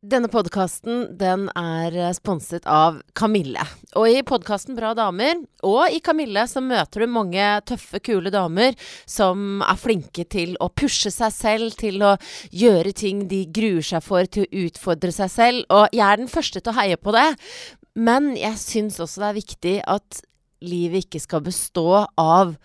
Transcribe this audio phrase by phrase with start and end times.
[0.00, 3.60] Denne podkasten den er eh, sponset av Kamille.
[4.00, 8.72] Og i podkasten Bra damer, og i Kamille, så møter du mange tøffe, kule damer
[9.04, 12.14] som er flinke til å pushe seg selv, til å
[12.48, 15.68] gjøre ting de gruer seg for, til å utfordre seg selv.
[15.68, 17.28] Og jeg er den første til å heie på det,
[18.00, 20.24] men jeg syns også det er viktig at
[20.64, 22.56] livet ikke skal bestå av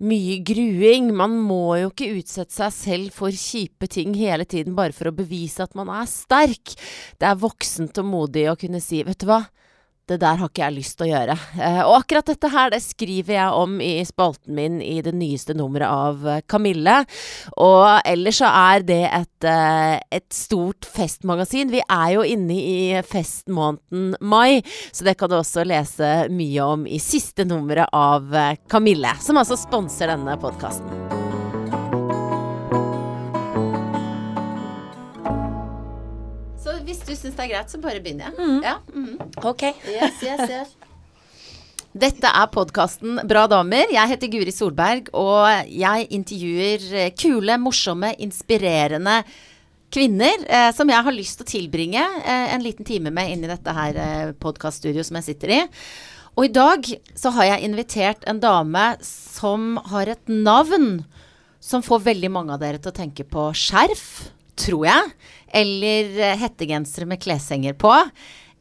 [0.00, 1.10] mye gruing.
[1.16, 5.16] Man må jo ikke utsette seg selv for kjipe ting hele tiden bare for å
[5.16, 6.74] bevise at man er sterk.
[7.20, 9.44] Det er voksent og modig å kunne si, vet du hva,
[10.08, 11.36] det der har ikke jeg lyst til å gjøre.
[11.60, 15.54] Eh, og akkurat dette her, det skriver jeg om i spalten min i det nyeste
[15.58, 16.96] nummeret av eh, Kamille.
[17.62, 21.70] Og ellers så er det et, eh, et stort festmagasin.
[21.72, 26.86] Vi er jo inne i festmåneden mai, så det kan du også lese mye om
[26.90, 31.19] i siste nummeret av eh, Kamille, som altså sponser denne podkasten.
[37.10, 38.62] Du syns det er greit, så bare begynner jeg.
[38.64, 38.78] Ja.
[38.94, 39.18] Mm.
[39.50, 39.66] Ok.
[39.90, 40.76] Yes, yes, yes.
[41.90, 43.90] Dette er podkasten Bra damer.
[43.90, 49.24] Jeg heter Guri Solberg, og jeg intervjuer eh, kule, morsomme, inspirerende
[49.90, 53.42] kvinner eh, som jeg har lyst til å tilbringe eh, en liten time med inn
[53.42, 55.60] i dette her eh, podkaststudioet som jeg sitter i.
[56.38, 56.86] Og i dag
[57.18, 61.02] så har jeg invitert en dame som har et navn
[61.60, 64.30] som får veldig mange av dere til å tenke på skjerf,
[64.60, 65.14] tror jeg.
[65.60, 67.94] Eller eh, hettegensere med kleshenger på.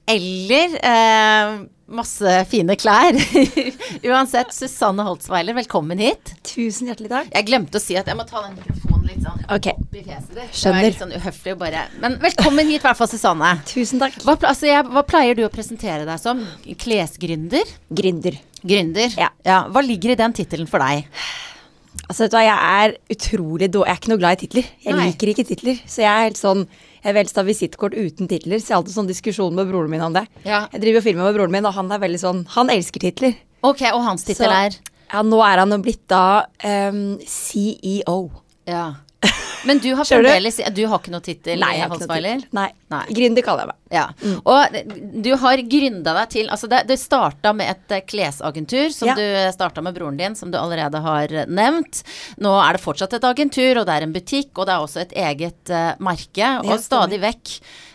[0.10, 3.18] Eller eh, masse fine klær.
[4.10, 6.34] Uansett, Susanne Holtzweiler, velkommen hit.
[6.48, 7.30] Tusen hjertelig takk.
[7.36, 9.76] Jeg glemte å si at jeg må ta den mikrofonen litt sånn okay.
[9.78, 10.56] opp i fjeset ditt.
[10.62, 10.88] Skjønner.
[10.88, 13.52] litt sånn uhøflig bare Men velkommen hit, i hvert fall, Susanne.
[13.70, 14.18] Tusen takk.
[14.26, 16.42] Hva, altså, jeg, hva pleier du å presentere deg som?
[16.86, 17.76] Klesgründer?
[18.02, 18.42] Gründer.
[18.64, 19.14] Gründer?
[19.14, 19.62] Ja.
[19.70, 21.06] Hva ligger i den tittelen for deg?
[22.10, 24.70] Altså, vet du hva, jeg er utrolig dårlig Jeg er ikke noe glad i titler.
[24.82, 25.04] Jeg Nei.
[25.12, 25.82] liker ikke titler.
[25.86, 28.58] Så jeg er helt sånn Jeg vil helst ha visittkort uten titler.
[28.58, 30.26] Så jeg har alltid sånn diskusjon med broren min om det.
[30.42, 30.64] Ja.
[30.74, 33.38] Jeg driver og filmer med broren min, og han er veldig sånn Han elsker titler.
[33.62, 34.80] Ok, og hans tittel er?
[35.10, 36.46] Ja, nå er han jo blitt da
[36.90, 38.18] um, CEO.
[38.70, 38.88] Ja.
[39.64, 41.60] Men du har fremdeles Du har ikke noe tittel?
[41.60, 42.44] Nei, i jeg.
[42.56, 42.70] Nei.
[42.90, 43.02] Nei.
[43.16, 43.80] Gründer kaller jeg meg.
[43.94, 44.06] Ja.
[44.48, 44.78] Og
[45.26, 49.16] du har gründa deg til Altså, det, det starta med et eh, klesagentur som Ja.
[49.18, 52.04] du starta med broren din, som du allerede har eh, nevnt.
[52.42, 55.04] Nå er det fortsatt et agentur, og det er en butikk, og det er også
[55.04, 56.50] et eget uh, merke.
[56.64, 57.54] Og stadig vekk,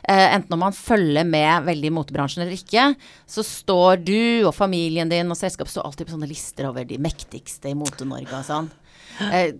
[0.08, 2.90] uh, enten om man følger med veldig i motebransjen eller ikke,
[3.30, 6.98] så står du og familien din og selskapet står alltid på sånne lister over de
[7.02, 8.72] mektigste i Mote-Norge og sånn.
[9.30, 9.52] Eh,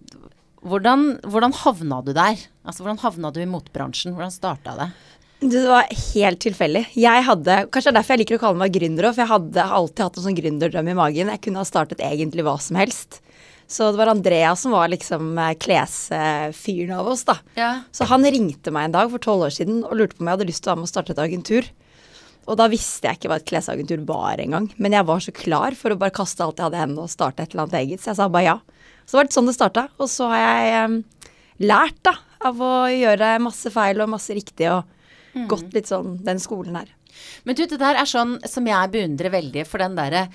[0.65, 2.41] hvordan, hvordan havna du der?
[2.65, 4.17] Altså, hvordan havna du i motebransjen?
[4.17, 4.89] Hvordan starta det?
[5.45, 6.87] Det var helt tilfeldig.
[6.97, 9.33] Jeg hadde, Kanskje det er derfor jeg liker å kalle meg gründer òg, for jeg
[9.35, 11.33] hadde alltid hatt en sånn gründerdrøm i magen.
[11.35, 13.21] Jeg kunne ha startet egentlig hva som helst.
[13.67, 17.39] Så det var Andrea som var liksom eh, klesfyren av oss, da.
[17.59, 17.71] Ja.
[17.93, 20.39] Så han ringte meg en dag for tolv år siden og lurte på om jeg
[20.39, 21.71] hadde lyst til å være med og starte et agentur.
[22.45, 24.69] Og da visste jeg ikke hva et klesagentur var engang.
[24.77, 27.13] Men jeg var så klar for å bare kaste alt jeg hadde i hendene og
[27.13, 28.05] starte et eller annet eget.
[28.05, 28.57] Så jeg sa bare ja.
[29.07, 29.89] Så var det sånn det starta.
[30.01, 30.99] Og så har jeg em,
[31.65, 36.43] lært, da, av å gjøre masse feil og masse riktig, og gått litt sånn den
[36.43, 36.93] skolen her.
[37.47, 40.27] Men du, det der er sånn som jeg beundrer veldig for den derre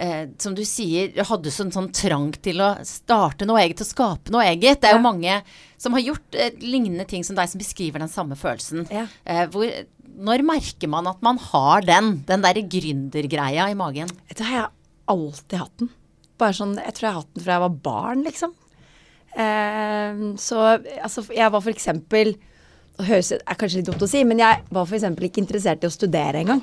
[0.00, 4.34] eh, som du sier, hadde sånn, sånn trang til å starte noe eget og skape
[4.34, 4.82] noe eget.
[4.82, 5.38] Det er jo mange
[5.80, 8.86] som har gjort eh, lignende ting som deg, som beskriver den samme følelsen.
[8.92, 9.06] Ja.
[9.24, 9.70] Eh, hvor,
[10.16, 14.12] når merker man at man har den, den derre gründergreia i magen?
[14.32, 14.74] Det har jeg
[15.12, 15.94] alltid hatt den.
[16.38, 18.54] Bare sånn, Jeg tror jeg har hatt den fra jeg var barn, liksom.
[19.36, 20.60] Eh, så
[21.02, 22.30] altså, jeg var for eksempel
[22.96, 25.82] Det høres er kanskje litt dumt å si, men jeg var for eksempel ikke interessert
[25.84, 26.62] i å studere engang.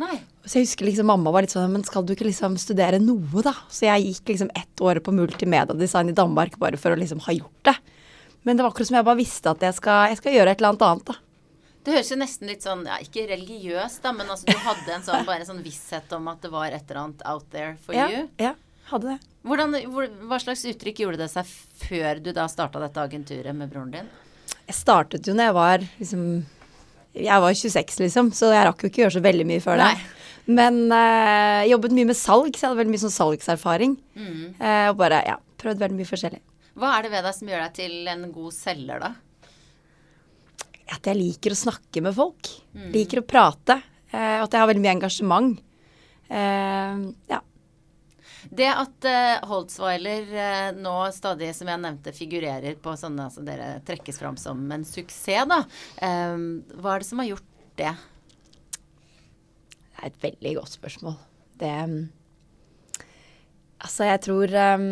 [0.00, 0.16] Nei.
[0.44, 3.42] Så jeg husker liksom mamma var litt sånn Men skal du ikke liksom studere noe,
[3.44, 3.52] da?
[3.70, 7.36] Så jeg gikk liksom ett år på multimediadesign i Danmark bare for å liksom ha
[7.36, 7.76] gjort det.
[8.44, 10.58] Men det var akkurat som jeg bare visste at jeg skal, jeg skal gjøre et
[10.60, 11.20] eller annet annet, da.
[11.84, 15.02] Det høres jo nesten litt sånn, ja, ikke religiøst da, men altså du hadde en
[15.04, 17.92] sånn, bare en sånn visshet om at det var et eller annet out there for
[17.96, 18.22] Ja, you.
[18.40, 18.54] ja,
[18.90, 19.18] hadde det.
[19.44, 21.48] Hvordan, hvor, hva slags uttrykk gjorde det seg
[21.84, 24.10] før du da starta dette agenturet med broren din?
[24.64, 26.22] Jeg startet jo når jeg var liksom
[27.14, 29.90] Jeg var 26, liksom, så jeg rakk jo ikke gjøre så veldig mye før det.
[30.50, 33.94] Men øh, jeg jobbet mye med salg, så jeg hadde veldig mye sånn salgserfaring.
[34.58, 36.40] Eh, og bare, ja, prøvd veldig mye forskjellig.
[36.74, 39.12] Hva er det ved deg som gjør deg til en god selger, da?
[40.96, 42.50] At jeg liker å snakke med folk.
[42.92, 43.78] Liker å prate.
[44.10, 45.54] Eh, og at jeg har veldig mye engasjement.
[46.28, 47.40] Eh, ja.
[48.50, 53.78] Det at uh, Holtzweiler uh, nå stadig, som jeg nevnte, figurerer på sånne altså Dere
[53.86, 55.62] trekkes fram som en suksess, da.
[56.00, 57.48] Um, hva er det som har gjort
[57.80, 57.92] det?
[59.94, 61.18] Det er et veldig godt spørsmål.
[61.60, 61.74] Det
[63.84, 64.84] Altså, jeg tror um,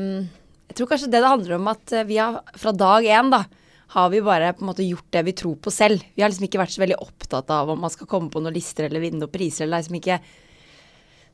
[0.69, 3.45] Jeg tror kanskje det det handler om at vi har fra dag én, da,
[3.93, 6.05] har vi bare på en måte gjort det vi tror på selv.
[6.15, 8.57] Vi har liksom ikke vært så veldig opptatt av om man skal komme på noen
[8.57, 9.67] lister eller vinne noen priser.
[9.67, 10.17] eller liksom ikke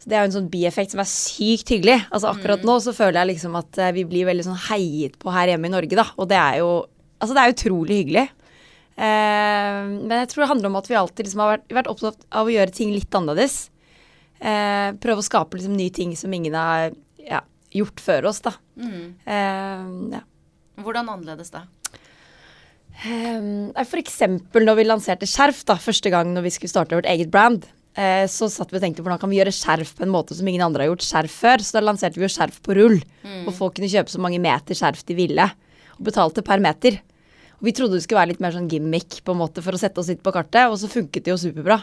[0.09, 1.99] Det er jo en sånn bieffekt som er sykt hyggelig.
[2.09, 5.33] Altså Akkurat nå så føler jeg liksom at eh, vi blir veldig sånn heiet på
[5.35, 6.07] her hjemme i Norge, da.
[6.17, 6.71] Og det er jo
[7.19, 8.23] Altså det er utrolig hyggelig.
[8.95, 12.21] Eh, men jeg tror det handler om at vi alltid liksom har vært, vært opptatt
[12.31, 13.57] av å gjøre ting litt annerledes.
[14.39, 17.41] Eh, prøve å skape liksom nye ting som ingen har ja,
[17.75, 18.55] gjort før oss, da.
[18.79, 20.23] Eh, ja.
[20.79, 21.65] Hvordan annerledes da?
[22.99, 27.07] Um, for eksempel når vi lanserte skjerf da, første gang når vi skulle starte vårt
[27.11, 27.67] eget brand,
[28.31, 30.63] så satt vi og tenkte hvordan kan vi gjøre skjerf på en måte som ingen
[30.63, 31.65] andre har gjort skjerf før.
[31.65, 33.01] Så da lanserte vi jo skjerf på rull,
[33.43, 35.47] og folk kunne kjøpe så mange meter skjerf de ville.
[35.97, 37.01] Og betalte per meter.
[37.59, 39.81] Og vi trodde det skulle være litt mer sånn gimmick på en måte for å
[39.81, 41.81] sette oss litt på kartet, og så funket det jo superbra.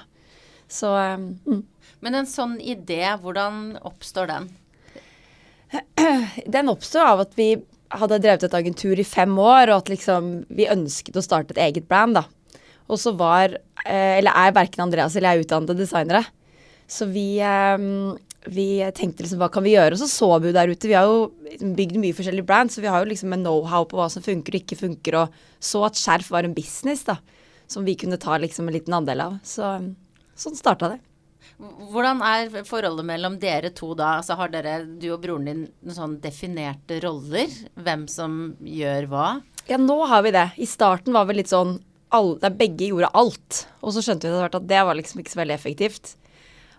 [0.72, 1.64] Så um, mm.
[2.06, 4.52] Men en sånn idé, hvordan oppstår den?
[6.56, 7.56] Den oppstod av at vi
[7.96, 11.62] hadde drevet et agentur i fem år, og at liksom vi ønsket å starte et
[11.66, 12.26] eget brand, da.
[12.90, 16.26] Og så var, eh, eller er verken Andreas eller jeg utdannede designere.
[16.88, 17.78] Så vi, eh,
[18.46, 19.94] vi tenkte liksom hva kan vi gjøre?
[19.94, 20.88] Og så så vi jo der ute.
[20.88, 23.98] Vi har jo bygd mye forskjellige brands, så vi har jo liksom en know-how på
[23.98, 27.18] hva som funker og ikke funker, og så at skjerf var en business, da.
[27.68, 29.40] Som vi kunne ta liksom en liten andel av.
[29.42, 29.66] Så
[30.38, 31.02] sånn starta det.
[31.56, 34.18] Hvordan er forholdet mellom dere to da?
[34.20, 37.52] Altså Har dere, du og broren din, noen sånn definerte roller?
[37.80, 39.28] Hvem som gjør hva?
[39.70, 40.50] Ja, nå har vi det.
[40.62, 41.80] I starten var vi litt sånn
[42.18, 43.66] alle, der begge gjorde alt.
[43.82, 46.16] Og så skjønte vi etter hvert at det var liksom ikke så veldig effektivt.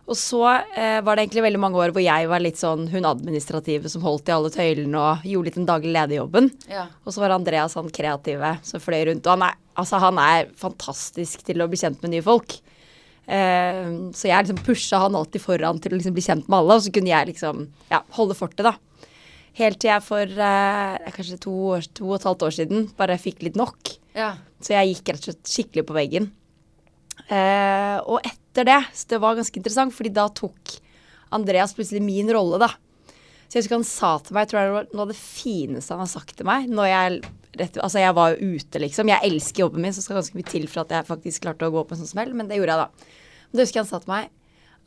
[0.06, 0.42] Og så
[0.78, 4.04] eh, var det egentlig veldig mange år hvor jeg var litt sånn hun administrative som
[4.06, 6.52] holdt i alle tøylene og gjorde litt den daglige lederjobben.
[6.70, 6.86] Ja.
[7.02, 9.26] Og så var Andreas han kreative som fløy rundt.
[9.26, 12.54] Og han er, altså, han er fantastisk til å bli kjent med nye folk.
[13.26, 16.78] Eh, så jeg liksom pusha han alltid foran til å liksom bli kjent med alle,
[16.78, 18.76] og så kunne jeg liksom ja, holde fortet, da.
[19.56, 23.16] Helt til jeg for eh, kanskje to, år, to og et halvt år siden bare
[23.20, 23.94] fikk litt nok.
[24.16, 24.34] Ja.
[24.60, 26.28] Så jeg gikk rett og slett skikkelig på veggen.
[27.32, 30.76] Eh, og etter det, så det var ganske interessant, fordi da tok
[31.36, 32.68] Andreas plutselig min rolle, da.
[33.46, 35.94] Så jeg husker han sa til meg, jeg tror det var noe av det fineste
[35.94, 37.18] han har sagt til meg når jeg
[37.56, 39.10] rett, Altså, jeg var jo ute, liksom.
[39.12, 41.72] Jeg elsker jobben min, så skal ganske mye til for at jeg faktisk klarte å
[41.72, 43.14] gå på en sånn smell, men det gjorde jeg da.
[43.46, 44.34] Men da husker jeg han sa til meg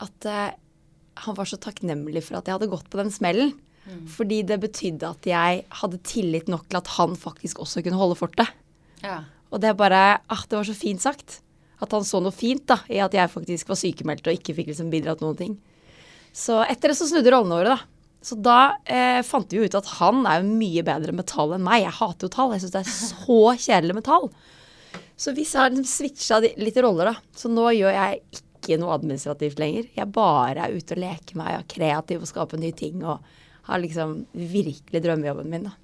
[0.06, 0.52] at eh,
[1.26, 3.56] han var så takknemlig for at jeg hadde gått på den smellen.
[4.16, 8.20] Fordi det betydde at jeg hadde tillit nok til at han faktisk også kunne holde
[8.20, 8.56] fortet.
[9.04, 9.24] ja.
[9.50, 10.00] Og det er bare
[10.30, 11.40] ah, Det var så fint sagt.
[11.82, 14.68] At han så noe fint da, i at jeg faktisk var sykemeldt og ikke fikk
[14.74, 15.56] liksom bidratt noen ting.
[16.36, 18.00] Så etter det så snudde rollene våre, da.
[18.22, 21.56] Så da eh, fant vi jo ut at han er jo mye bedre med tall
[21.56, 21.86] enn meg.
[21.86, 22.54] Jeg hater jo tall.
[22.54, 24.28] Jeg syns det er så kjedelig med tall.
[25.20, 27.32] Så vi har liksom switcha litt roller, da.
[27.36, 29.88] Så nå gjør jeg ikke noe administrativt lenger.
[29.96, 33.02] Jeg bare er ute og leker meg, og er kreativ og skaper nye ting.
[33.08, 33.24] Og
[33.70, 35.76] har liksom virkelig drømmejobben min, da.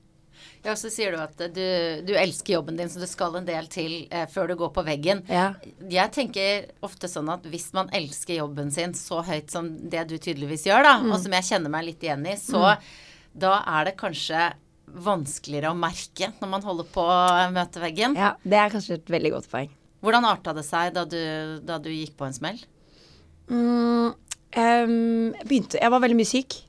[0.66, 1.66] ja, så sier du at du,
[2.08, 4.86] du elsker jobben din, så det skal en del til eh, før du går på
[4.88, 5.24] veggen.
[5.30, 5.52] Ja.
[5.92, 10.18] Jeg tenker ofte sånn at hvis man elsker jobben sin så høyt som det du
[10.18, 12.76] tydeligvis gjør, da, og som jeg kjenner meg litt igjen i, så
[13.36, 14.52] da er det kanskje
[14.86, 18.16] vanskeligere å merke når man holder på å møte veggen.
[18.18, 18.36] ja.
[18.44, 19.74] Det er kanskje et veldig godt poeng.
[20.06, 21.20] Hvordan arta det seg da du,
[21.66, 22.60] da du gikk på en smell?
[23.50, 26.60] Mm, um, begynte Jeg var veldig mye syk.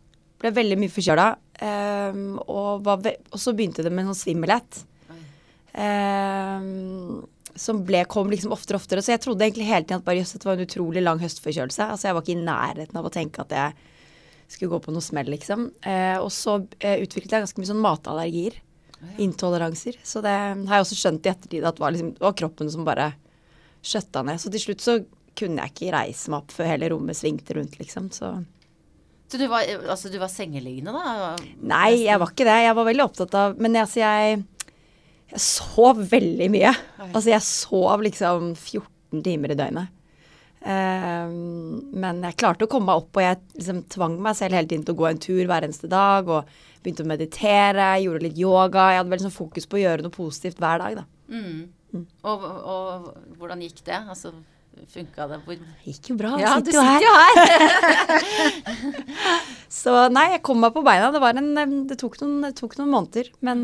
[0.42, 1.30] Ble veldig mye forkjøla.
[1.56, 4.82] Um, og, ve og så begynte det med en sånn svimmelhet.
[5.76, 7.24] Um,
[7.56, 9.04] som ble, kom liksom oftere og oftere.
[9.04, 11.88] Så jeg trodde egentlig hele tiden at bare det var en utrolig lang høstforkjølelse.
[11.94, 13.93] Altså jeg var ikke i nærheten av å tenke at jeg
[14.52, 15.70] skulle gå på noe smell, liksom.
[15.86, 18.60] Uh, og så uh, utviklet jeg ganske mye sånn matallergier.
[19.20, 19.98] Intoleranser.
[20.05, 22.86] Så det har jeg også skjønt i ettertid at var liksom, det var kroppen som
[22.86, 23.10] bare
[23.84, 24.40] skjøtta ned.
[24.40, 24.96] Så til slutt så
[25.36, 28.08] kunne jeg ikke reise meg opp før hele rommet svingte rundt, liksom.
[28.14, 28.32] Så
[29.26, 31.32] Så du var, altså, du var sengeliggende, da?
[31.66, 32.60] Nei, jeg var ikke det.
[32.62, 34.44] Jeg var veldig opptatt av Men altså, jeg,
[35.32, 36.72] jeg sov veldig mye.
[37.08, 39.92] Altså, jeg sov liksom 14 timer i døgnet.
[40.66, 44.66] Ehm, men jeg klarte å komme meg opp, og jeg liksom tvang meg selv hele
[44.70, 46.30] tiden til å gå en tur hver eneste dag.
[46.30, 46.50] Og
[46.82, 48.90] begynte å meditere, gjorde litt yoga.
[48.92, 51.04] Jeg hadde veldig sånn fokus på å gjøre noe positivt hver dag, da.
[51.30, 51.60] Mm.
[52.26, 54.00] Og, og hvordan gikk det?
[54.02, 54.34] Altså,
[54.92, 55.38] funka det?
[55.46, 55.54] Hvor
[55.86, 56.34] gikk jo bra.
[56.42, 57.34] Ja, sitter du sitter jo her.
[59.86, 61.12] Så nei, jeg kom meg på beina.
[61.14, 61.52] Det, var en,
[61.86, 63.28] det, tok, noen, det tok noen måneder.
[63.46, 63.60] Men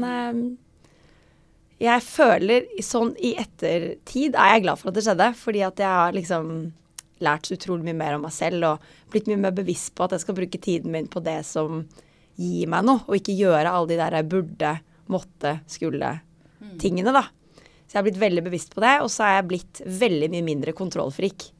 [1.82, 5.28] jeg føler sånn i ettertid er jeg glad for at det skjedde.
[5.40, 6.52] Fordi at jeg har liksom
[7.22, 10.14] lært så utrolig mye mer om meg selv og blitt mye mer bevisst på at
[10.14, 11.82] jeg skal bruke tiden min på det som
[12.38, 14.72] gir meg noe, og ikke gjøre alle de der jeg burde,
[15.12, 16.14] måtte, skulle
[16.80, 17.26] tingene, da.
[17.84, 20.46] Så jeg har blitt veldig bevisst på det, og så er jeg blitt veldig mye
[20.46, 21.50] mindre kontrollfrik.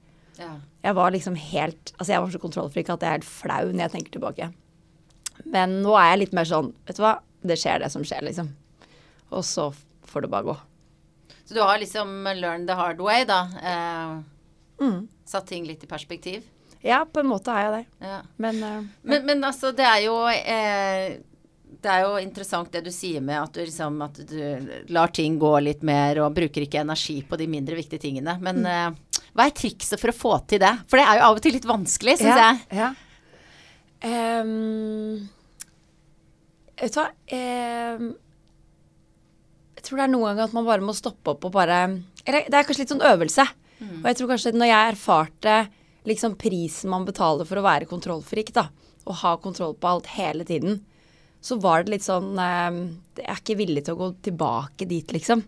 [0.42, 0.52] Ja.
[0.82, 3.84] Jeg var liksom helt Altså, jeg var så kontrollfrik at jeg er helt flau når
[3.86, 4.48] jeg tenker tilbake.
[5.46, 7.14] Men nå er jeg litt mer sånn Vet du hva,
[7.46, 8.50] det skjer det som skjer, liksom.
[9.32, 9.70] Og så
[10.10, 10.56] får det bare gå.
[11.46, 13.40] Så du har liksom learned the hard way, da.
[13.62, 14.20] Eh,
[14.82, 15.06] Mm.
[15.24, 16.42] satt ting litt i perspektiv.
[16.82, 18.08] Ja, på en måte er jeg det.
[18.08, 18.16] Ja.
[18.42, 21.18] Men eh, Men, men altså, det er jo eh,
[21.82, 24.38] Det er jo interessant det du sier med at du liksom At du
[24.94, 28.36] lar ting gå litt mer og bruker ikke energi på de mindre viktige tingene.
[28.42, 30.72] Men eh, hva er trikset for å få til det?
[30.90, 32.82] For det er jo av og til litt vanskelig, syns ja, jeg.
[32.82, 32.92] Ja.
[34.02, 35.28] Um,
[36.74, 38.08] vet du hva um,
[39.76, 41.76] Jeg tror det er noen ganger at man bare må stoppe opp og bare
[42.26, 43.46] Eller det er kanskje litt sånn øvelse.
[43.82, 45.56] Og jeg tror kanskje når jeg erfarte
[46.06, 48.68] liksom prisen man betaler for å være kontrollfrik, da,
[49.06, 50.80] og ha kontroll på alt hele tiden,
[51.42, 52.76] så var det litt sånn ehm,
[53.18, 55.42] Jeg er ikke villig til å gå tilbake dit, liksom.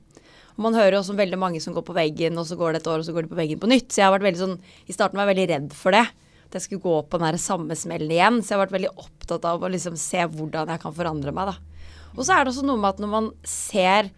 [0.57, 2.81] Og man hører også om veldig mange som går på veggen, og så går det
[2.83, 3.89] et år, og så går de på veggen på nytt.
[3.91, 4.59] Så jeg har vært veldig sånn
[4.91, 6.05] I starten var jeg veldig redd for det.
[6.47, 8.43] At jeg skulle gå på den samme smellen igjen.
[8.43, 11.51] Så jeg har vært veldig opptatt av å liksom se hvordan jeg kan forandre meg,
[11.55, 11.57] da.
[12.15, 14.11] Og så er det også noe med at når man ser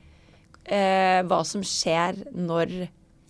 [0.67, 2.75] eh, hva som skjer når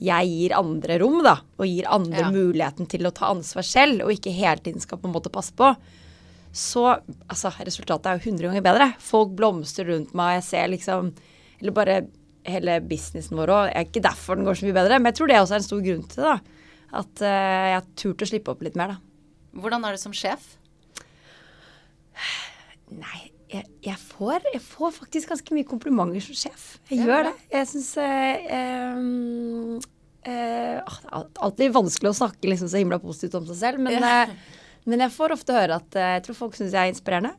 [0.03, 2.31] jeg gir andre rom, da, og gir andre Ja.
[2.35, 5.55] muligheten til å ta ansvar selv, og ikke hele tiden skal på en måte passe
[5.57, 5.71] på,
[6.57, 6.85] så
[7.29, 8.87] altså, resultatet er jo 100 ganger bedre.
[9.03, 11.11] Folk blomstrer rundt meg, jeg ser liksom
[11.61, 11.97] Eller bare
[12.47, 13.71] hele businessen vår òg.
[13.73, 15.67] Er ikke derfor den går så mye bedre, men jeg tror det også er en
[15.67, 16.35] stor grunn til det.
[16.35, 16.39] da.
[17.01, 18.99] At uh, jeg har turt å slippe opp litt mer, da.
[19.57, 20.45] Hvordan er det som sjef?
[22.93, 26.67] Nei, jeg, jeg, får, jeg får faktisk ganske mye komplimenter som sjef.
[26.91, 27.35] Jeg Ja, gjør det.
[27.57, 28.37] Jeg syns uh,
[30.27, 33.83] eh, åh, Det er alltid vanskelig å snakke liksom så himla positivt om seg selv,
[33.83, 34.29] men, Ja.
[34.87, 37.35] Men jeg får ofte høre at eh, jeg tror folk syns jeg er inspirerende.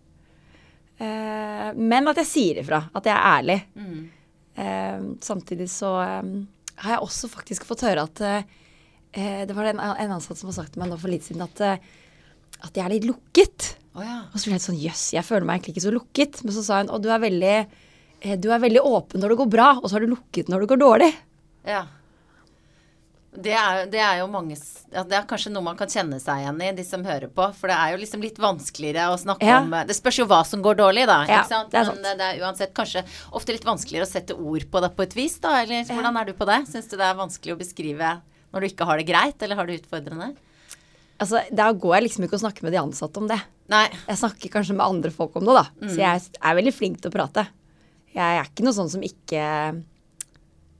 [1.00, 2.82] Eh, men at jeg sier ifra.
[2.92, 3.58] At jeg er ærlig.
[3.80, 4.02] Mm.
[4.58, 8.20] Eh, samtidig så har jeg også faktisk fått høre at
[9.18, 11.62] Det var en, en ansatt som har sagt til meg nå for litt siden at,
[12.62, 13.72] at jeg er litt lukket.
[13.98, 14.18] Å ja.
[14.30, 16.42] Og så ble jeg sånn jøss, jeg føler meg egentlig ikke så lukket.
[16.46, 17.58] Men så sa hun å du er veldig
[18.42, 20.70] du er veldig åpen når det går bra, og så er du lukket når det
[20.74, 21.10] går dårlig.
[21.70, 21.86] ja.
[23.38, 26.40] Det er, det er jo mange ja, Det er kanskje noe man kan kjenne seg
[26.42, 27.46] igjen i, de som hører på.
[27.54, 29.60] For det er jo liksom litt vanskeligere å snakke Ja.
[29.62, 31.20] om Det spørs jo hva som går dårlig, da.
[31.30, 33.04] Ja, det Men det, det er uansett kanskje
[33.38, 35.62] ofte litt vanskeligere å sette ord på det på et vis, da.
[35.62, 36.64] Eller hvordan er du på det?
[36.72, 38.16] Syns du det er vanskelig å beskrive
[38.54, 40.32] når du ikke har det greit, eller har det utfordrende?
[41.20, 43.38] Altså, Da går jeg liksom ikke og snakker med de ansatte om det.
[43.70, 43.86] Nei.
[44.08, 45.66] Jeg snakker kanskje med andre folk om det, da.
[45.86, 47.48] Så jeg er veldig flink til å prate.
[48.18, 49.84] Jeg er ikke noe sånn som ikke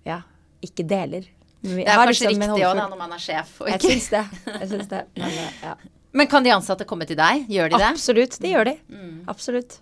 [0.08, 0.22] Ja,
[0.64, 1.28] ikke deler.
[1.76, 3.58] Det er kanskje liksom riktig òg, når man er sjef.
[3.68, 4.24] Jeg syns det.
[4.54, 5.04] Jeg syns det.
[5.22, 5.74] Men, ja.
[6.18, 7.44] Men kan de ansatte komme til deg?
[7.52, 7.92] Gjør de det?
[7.92, 8.40] Absolutt.
[8.42, 8.78] Det gjør de.
[8.94, 9.12] Mm.
[9.30, 9.82] Absolutt.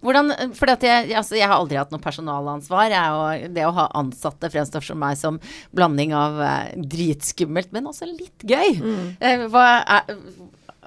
[0.00, 2.92] Hvordan, for jeg, altså jeg har aldri hatt noe personalansvar.
[2.92, 5.36] Jeg, det å ha ansatte fremstår for meg som
[5.76, 8.78] blanding av eh, dritskummelt, men også litt gøy.
[9.20, 10.14] Eh, hva er,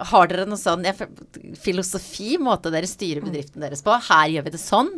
[0.10, 1.10] har dere noe sånn jeg,
[1.62, 3.94] filosofi, måte dere styrer bedriften deres på?
[4.10, 4.90] Her gjør vi det sånn.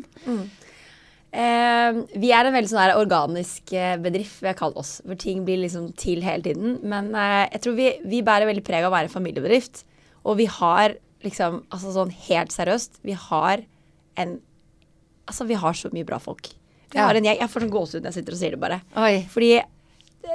[1.35, 4.93] Eh, vi er en veldig sånn her organisk eh, bedrift, vil jeg kalle oss.
[5.05, 6.77] Hvor ting blir liksom til hele tiden.
[6.87, 9.83] Men eh, jeg tror vi, vi bærer veldig preg av å være en familiebedrift.
[10.25, 13.65] Og vi har liksom, altså sånn helt seriøst, vi har
[14.21, 14.37] en
[15.25, 16.51] Altså, vi har så mye bra folk.
[16.93, 17.07] Vi Ja.
[17.07, 18.75] har en, jeg, jeg får sånn gåsehud når jeg sitter og sier det bare.
[19.01, 19.23] Oi.
[19.33, 19.47] Fordi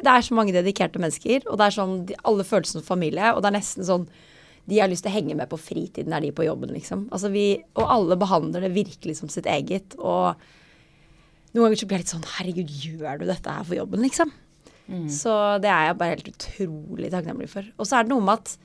[0.02, 1.92] det er så mange dedikerte mennesker, og det er sånn
[2.26, 4.09] alle føles som familie, og det er nesten sånn
[4.66, 7.04] de har lyst til å henge med på fritiden er de på jobben, liksom.
[7.14, 7.45] Altså vi,
[7.78, 9.95] og alle behandler det virkelig som sitt eget.
[10.02, 10.35] Og
[11.52, 14.33] noen ganger så blir jeg litt sånn Herregud, gjør du dette her for jobben, liksom?
[15.11, 17.66] Så det er jeg bare helt utrolig takknemlig for.
[17.78, 18.57] Og så er det noe med at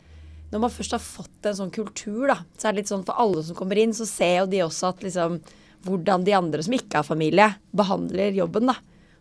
[0.53, 3.17] når man først har fått en sånn kultur, da, så er det litt sånn for
[3.21, 5.39] alle som kommer inn, så ser jo de også at liksom
[5.85, 8.77] hvordan de andre som ikke har familie, behandler jobben, da.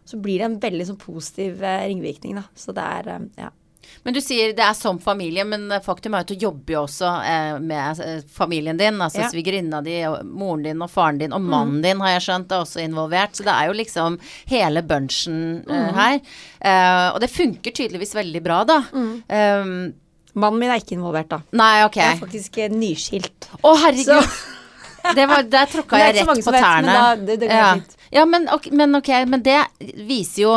[0.08, 2.44] Så blir det en veldig sånn positiv eh, ringvirkning, da.
[2.56, 3.50] Så det er eh, ja.
[4.04, 7.10] Men du sier det er som familie, men faktum er at du jobber jo også
[7.24, 9.00] eh, med eh, familien din.
[9.00, 9.30] Altså Ja.
[9.32, 12.82] svigerinna di, moren din og faren din og mannen din har jeg skjønt er også
[12.84, 13.34] involvert.
[13.36, 14.18] Så det er jo liksom
[14.52, 16.20] hele bunchen eh, her.
[16.60, 18.80] Eh, og det funker tydeligvis veldig bra, da.
[18.94, 19.92] Um,
[20.34, 21.36] Mannen min er ikke involvert, da.
[21.54, 21.96] nei, ok.
[22.00, 23.48] Jeg er faktisk eh, nyskilt.
[23.62, 24.34] Å, herregud.
[25.14, 26.92] Det var, der tråkka jeg rett på vet, men tærne.
[26.96, 27.72] da- det- det går ja.
[28.16, 29.58] ja, men okay, men ok, men det
[30.08, 30.54] viser jo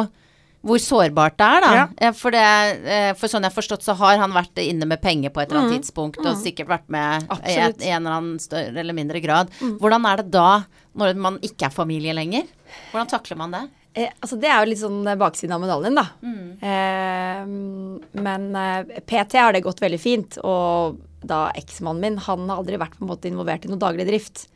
[0.65, 1.73] hvor sårbart det er, da.
[2.01, 2.11] Ja.
[2.17, 2.41] For, det,
[2.89, 5.51] eh, for sånn jeg har forstått, så har han vært inne med penger på et
[5.51, 7.81] eller annet tidspunkt, og sikkert vært med i, et, Mm.
[7.81, 7.85] Mm.
[7.85, 9.49] i en eller annen større eller mindre grad.
[9.61, 10.63] Hvordan er det da,
[10.97, 12.43] når man ikke er familie lenger?
[12.91, 13.63] Hvordan takler man det?
[13.95, 16.05] Eh, altså Det er jo litt sånn eh, baksiden av medaljen, da.
[16.21, 16.57] Mm.
[16.61, 20.37] Eh, men eh, PT har det gått veldig fint.
[20.43, 24.05] Og da eksmannen min, han har aldri vært på en måte involvert i noe daglig
[24.09, 24.47] drift.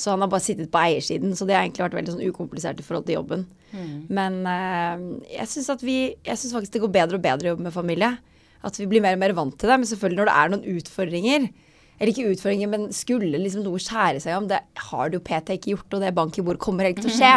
[0.00, 2.80] Så han har bare sittet på eiersiden, så det har egentlig vært veldig sånn ukomplisert
[2.80, 3.44] i forhold til jobben.
[4.10, 8.14] Men uh, jeg syns Jeg faktisk det går bedre og bedre å jobbe med familie.
[8.66, 9.80] At vi blir mer og mer vant til det.
[9.80, 11.50] Men selvfølgelig når det er noen utfordringer,
[12.00, 15.58] eller ikke utfordringer, men skulle liksom noe skjære seg om, det har det jo PT
[15.58, 17.34] ikke gjort, og det bank i bord kommer helt til å skje.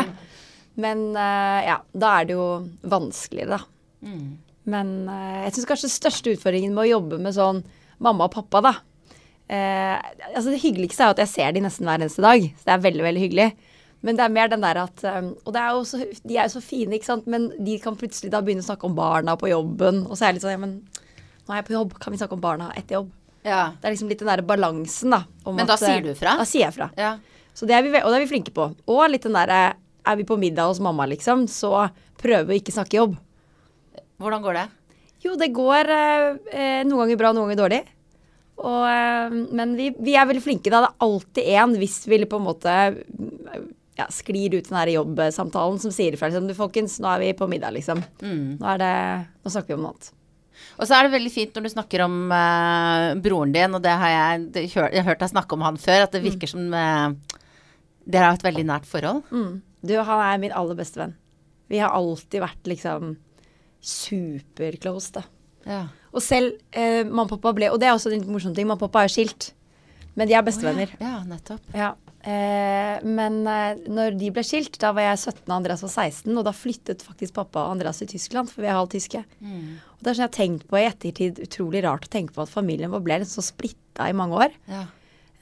[0.83, 2.47] Men uh, ja, da er det jo
[2.95, 4.07] vanskeligere, da.
[4.07, 4.31] Mm.
[4.71, 7.61] Men uh, jeg syns kanskje den største utfordringen med å jobbe med sånn
[8.03, 8.73] mamma og pappa, da
[9.49, 9.99] eh,
[10.33, 12.45] Altså det hyggeligste er jo at jeg ser de nesten hver eneste dag.
[12.57, 13.49] Så det er veldig, veldig hyggelig.
[14.03, 16.53] Men det er mer den der at um, Og det er så, de er jo
[16.57, 17.27] så fine, ikke sant.
[17.31, 20.03] Men de kan plutselig da begynne å snakke om barna på jobben.
[20.07, 20.79] Og så er jeg litt sånn Ja, men
[21.43, 21.95] nå er jeg på jobb.
[21.99, 23.11] Kan vi snakke om barna etter jobb?
[23.43, 23.73] Ja.
[23.79, 25.25] Det er liksom litt den der balansen, da.
[25.43, 26.37] om Men da at, sier eh, du fra?
[26.39, 26.89] Da sier jeg fra.
[26.99, 27.17] ja.
[27.53, 28.63] Så det er vi, og det er vi flinke på.
[28.89, 29.75] Og litt den derre
[30.09, 31.85] Er vi på middag hos mamma, liksom, så
[32.19, 33.13] prøver vi å ikke snakke jobb.
[34.19, 34.63] Hvordan går det?
[35.23, 37.79] Jo, det går eh, eh, noen ganger bra, noen ganger dårlig.
[38.61, 40.69] Og, eh, men vi, vi er veldig flinke.
[40.69, 40.83] Da.
[40.83, 43.69] Det er alltid én hvis vi på en måte mm,
[43.99, 47.31] ja, sklir ut den her jobbsamtalen som sier ifra liksom, du folkens, nå er vi
[47.37, 48.01] på middag, liksom.
[48.23, 48.59] Mm.
[48.59, 48.93] Nå, er det,
[49.43, 50.11] nå snakker vi om noe annet.
[50.77, 53.93] Og så er det veldig fint når du snakker om uh, broren din, og det
[53.99, 56.65] har jeg, det, jeg har hørt deg snakke om han før, at det virker som
[56.73, 57.39] uh,
[58.05, 59.21] dere har et veldig nært forhold.
[59.33, 59.61] Mm.
[59.83, 61.15] Du, han er min aller beste venn.
[61.71, 63.15] Vi har alltid vært liksom
[63.83, 65.25] superclose, da.
[65.67, 65.83] Ja.
[66.13, 68.67] Og selv eh, mamma og pappa ble Og det er også en morsom ting.
[68.69, 69.51] Mamma og pappa er skilt.
[70.13, 70.91] Men de er bestevenner.
[71.01, 71.63] Ja, nettopp.
[71.73, 71.93] Ja.
[72.23, 76.29] Eh, men eh, når de ble skilt, da var jeg 17 og Andreas var 16,
[76.37, 79.23] og da flyttet faktisk pappa og Andreas til Tyskland, for vi er halvt tyske.
[79.41, 82.45] Og det er sånn jeg har tenkt på i ettertid, utrolig rart å tenke på
[82.45, 84.55] at familien vår ble så splitta i mange år.
[84.71, 84.85] Ja.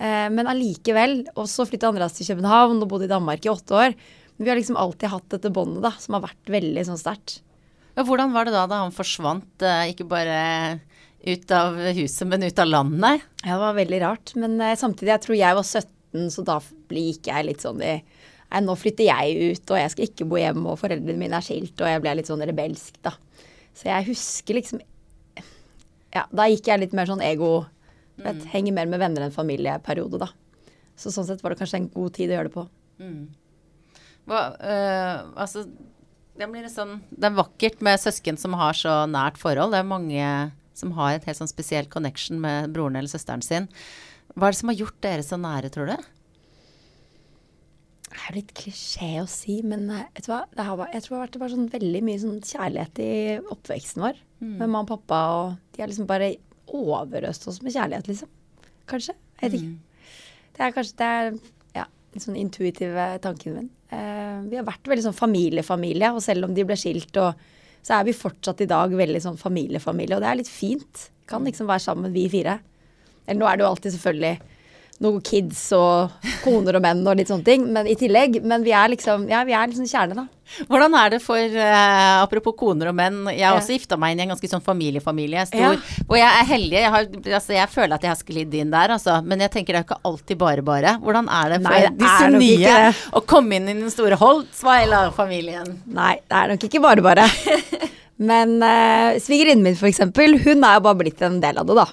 [0.01, 1.19] Eh, men allikevel.
[1.35, 3.95] Og så flyttet Andreas til København og bodde i Danmark i åtte år.
[4.37, 7.41] Men vi har liksom alltid hatt dette båndet, da, som har vært veldig sånn sterkt.
[7.95, 10.79] Ja, hvordan var det da da han forsvant, eh, ikke bare
[11.21, 13.25] ut av huset, men ut av landet?
[13.43, 14.33] Ja, det var veldig rart.
[14.39, 16.59] Men eh, samtidig, jeg tror jeg var 17, så da
[16.91, 17.95] gikk jeg litt sånn i
[18.51, 21.45] Nei, nå flytter jeg ut, og jeg skal ikke bo hjemme, og foreldrene mine er
[21.45, 23.13] skilt, og jeg ble litt sånn rebelsk, da.
[23.71, 24.81] Så jeg husker liksom
[26.11, 27.61] Ja, da gikk jeg litt mer sånn ego
[28.19, 30.27] vet, Henger mer med venner enn familie-periode, da.
[30.99, 32.65] Så sånn sett var det kanskje en god tid å gjøre det på.
[34.27, 35.63] Hva, øh, altså,
[36.41, 39.75] det blir sånn Det er vakkert med søsken som har så nært forhold.
[39.75, 40.25] Det er mange
[40.77, 43.69] som har et helt sånn spesiell connection med broren eller søsteren sin.
[44.33, 46.09] Hva er det som har gjort dere så nære, tror du?
[48.11, 50.41] Det er litt klisjé å si, men eh, vet du hva?
[50.51, 53.11] Det har, jeg tror det har vært bare sånn veldig mye sånn kjærlighet i
[53.53, 54.19] oppveksten vår.
[54.41, 56.33] Med mamma og pappa, og de har liksom bare
[56.71, 58.31] overøst oss med kjærlighet, liksom.
[58.89, 59.15] Kanskje.
[59.39, 60.15] Jeg vet ikke.
[60.55, 61.29] Det er kanskje det er,
[62.19, 63.69] sånn intuitive tanken min.
[63.91, 67.39] Eh, vi har vært veldig sånn familiefamilie, og selv om de ble skilt, og,
[67.81, 71.07] så er vi fortsatt i dag veldig sånn familiefamilie, og det er litt fint.
[71.29, 72.59] Kan liksom være sammen, vi fire.
[73.25, 74.50] Eller nå er det jo alltid selvfølgelig
[75.01, 76.11] noen kids og
[76.43, 78.41] koner og menn og litt sånne ting, men i tillegg.
[78.45, 80.27] Men vi er liksom, ja, vi er liksom kjerne, da.
[80.67, 83.21] Hvordan er det for uh, Apropos koner og menn.
[83.31, 83.59] Jeg har Ja.
[83.61, 85.45] også gifta meg inn i en ganske sånn familiefamilie.
[85.47, 85.69] Stor, Ja.
[86.09, 86.75] Og jeg er heldig.
[86.81, 87.07] Jeg, har,
[87.39, 89.21] altså, jeg føler at jeg har sklidd inn der, altså.
[89.23, 90.97] Men jeg tenker det er jo ikke alltid bare bare.
[91.01, 92.75] Hvordan er det for Nei, det disse er nye
[93.15, 95.71] å komme inn i den store Holtzweiler-familien?
[95.87, 97.25] Nei, det er nok ikke bare bare.
[98.21, 101.79] Men uh, svigerinnen min, for eksempel, hun er jo bare blitt en del av det,
[101.79, 101.87] da.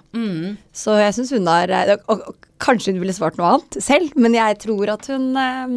[0.77, 4.15] Så jeg syns hun har eh, og, og, Kanskje hun ville svart noe annet selv,
[4.19, 5.77] men jeg tror at hun eh,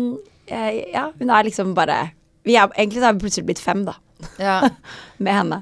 [0.49, 1.99] eh, Ja, hun er liksom bare
[2.47, 3.97] vi er, Egentlig så er vi plutselig blitt fem, da.
[4.41, 4.55] Ja.
[5.23, 5.61] Med henne.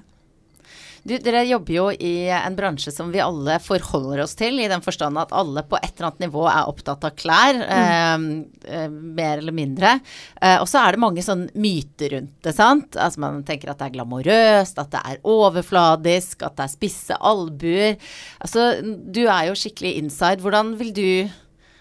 [1.04, 4.84] Du, dere jobber jo i en bransje som vi alle forholder oss til, i den
[4.86, 8.28] forstand at alle på et eller annet nivå er opptatt av klær, mm.
[8.68, 9.96] eh, mer eller mindre.
[10.42, 13.00] Eh, og så er det mange sånn myter rundt det, sant.
[13.00, 17.20] Altså man tenker at det er glamorøst, at det er overfladisk, at det er spisse
[17.20, 18.12] albuer.
[18.44, 20.44] Altså du er jo skikkelig inside.
[20.44, 21.08] Hvordan vil du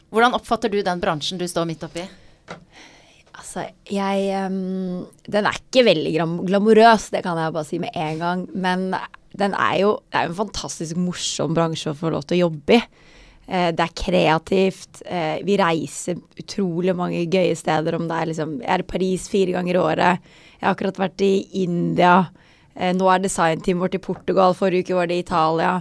[0.09, 2.07] Hvordan oppfatter du den bransjen du står midt oppi?
[3.49, 6.11] Altså, jeg um, Den er ikke veldig
[6.45, 8.43] glamorøs, det kan jeg bare si med en gang.
[8.53, 8.91] Men
[9.41, 12.77] den er jo Det er en fantastisk morsom bransje å få lov til å jobbe
[12.77, 12.83] i.
[13.49, 15.01] Eh, det er kreativt.
[15.09, 17.97] Eh, vi reiser utrolig mange gøye steder.
[17.97, 20.29] Om det er liksom Jeg er i Paris fire ganger i året.
[20.59, 22.29] Jeg har akkurat vært i India.
[22.77, 24.53] Eh, nå er designteamet vårt i Portugal.
[24.53, 25.79] Forrige uke var det i Italia.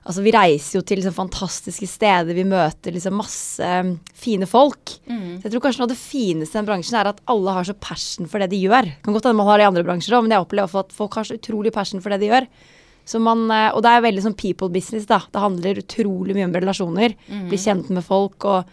[0.00, 2.32] Altså, vi reiser jo til liksom fantastiske steder.
[2.34, 4.94] Vi møter liksom masse um, fine folk.
[5.40, 7.68] Så jeg tror kanskje noe av det fineste i den bransjen er at alle har
[7.68, 8.88] så passion for det de gjør.
[8.88, 10.94] Det Kan godt hende man har det i andre bransjer òg, men jeg opplever at
[10.96, 12.48] folk har så utrolig passion for det de gjør.
[13.10, 15.20] Så man, eh, og det er veldig sånn people business, da.
[15.32, 17.14] Det handler utrolig mye om relasjoner.
[17.50, 18.64] Bli kjent med folk og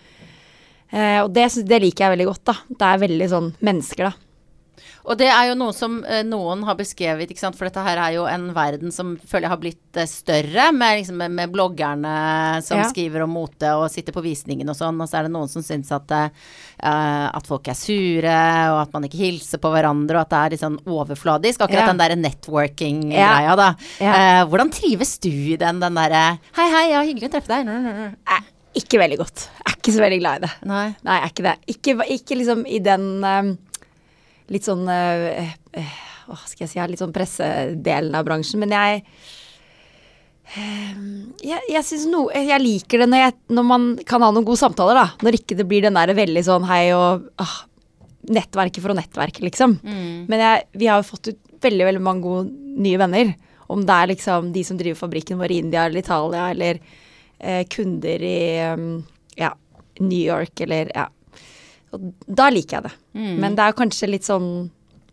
[0.91, 2.55] eh, Og det, det liker jeg veldig godt, da.
[2.69, 4.26] Det er veldig sånn mennesker, da.
[5.07, 7.55] Og det er jo noe som eh, noen har beskrevet, ikke sant?
[7.55, 10.99] for dette her er jo en verden som føler jeg har blitt eh, større, med,
[10.99, 12.15] liksom, med, bloggerne
[12.65, 12.89] som Ja.
[12.91, 15.63] skriver om mote og sitter på visningen og sånn, og så er det noen som
[15.63, 16.27] syns at, eh,
[16.83, 18.35] at folk er sure,
[18.73, 21.63] og at man ikke hilser på hverandre, og at det er litt sånn overfladisk.
[21.63, 21.93] Akkurat Ja.
[21.93, 23.69] den derre networking-greia, da.
[24.03, 24.11] Ja.
[24.11, 28.43] Eh, hvordan trives du i den, den derre Hei, hei, ja, hyggelig å treffe deg.
[28.77, 29.47] Ikke veldig godt.
[29.57, 30.51] Jeg er ikke så veldig glad i det.
[30.69, 30.85] Nei.
[31.01, 31.55] Nei, jeg er ikke det.
[31.73, 33.51] Ikke, ikke liksom i den um,
[34.53, 38.61] litt sånn eh, eh, Hva skal jeg si, litt sånn pressedelen av bransjen.
[38.63, 39.01] Men jeg
[40.55, 40.93] eh,
[41.43, 44.99] jeg, jeg no, jeg liker det når, jeg, når man kan ha noen gode samtaler,
[44.99, 45.07] da.
[45.25, 47.57] Når ikke det blir den der veldig sånn hei og ah,
[48.27, 49.77] Nettverket for å nettverke, liksom.
[50.27, 53.29] Men jeg, vi har jo fått ut veldig, veldig mange gode nye venner.
[53.71, 56.79] Om det er liksom de som driver fabrikken vår i India eller Italia, eller
[57.39, 58.39] eh, kunder i
[58.73, 59.05] um,
[59.35, 59.53] ja,
[59.99, 61.07] New York, eller ja.
[61.95, 62.95] Og da liker jeg det.
[63.39, 64.49] Men det er kanskje litt sånn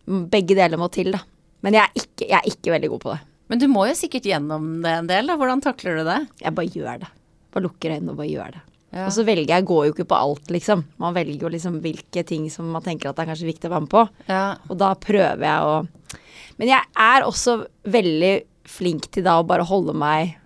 [0.04, 1.22] Begge deler må til, da.
[1.64, 3.20] Men jeg er ikke, jeg er ikke veldig god på det.
[3.48, 5.36] Men du må jo sikkert gjennom det en del, da.
[5.40, 6.18] Hvordan takler du det?
[6.42, 7.08] Jeg bare gjør det.
[7.54, 8.60] Bare lukker øynene og bare gjør det.
[8.94, 9.06] Ja.
[9.08, 10.84] Og så velger jeg, går jo ikke på alt, liksom.
[11.00, 13.72] Man velger jo liksom hvilke ting som man tenker at det er kanskje viktig å
[13.72, 14.04] være med på.
[14.28, 14.42] Ja.
[14.68, 16.20] Og da prøver jeg å
[16.60, 17.56] Men jeg er også
[17.90, 18.34] veldig
[18.70, 20.36] flink til da å bare holde meg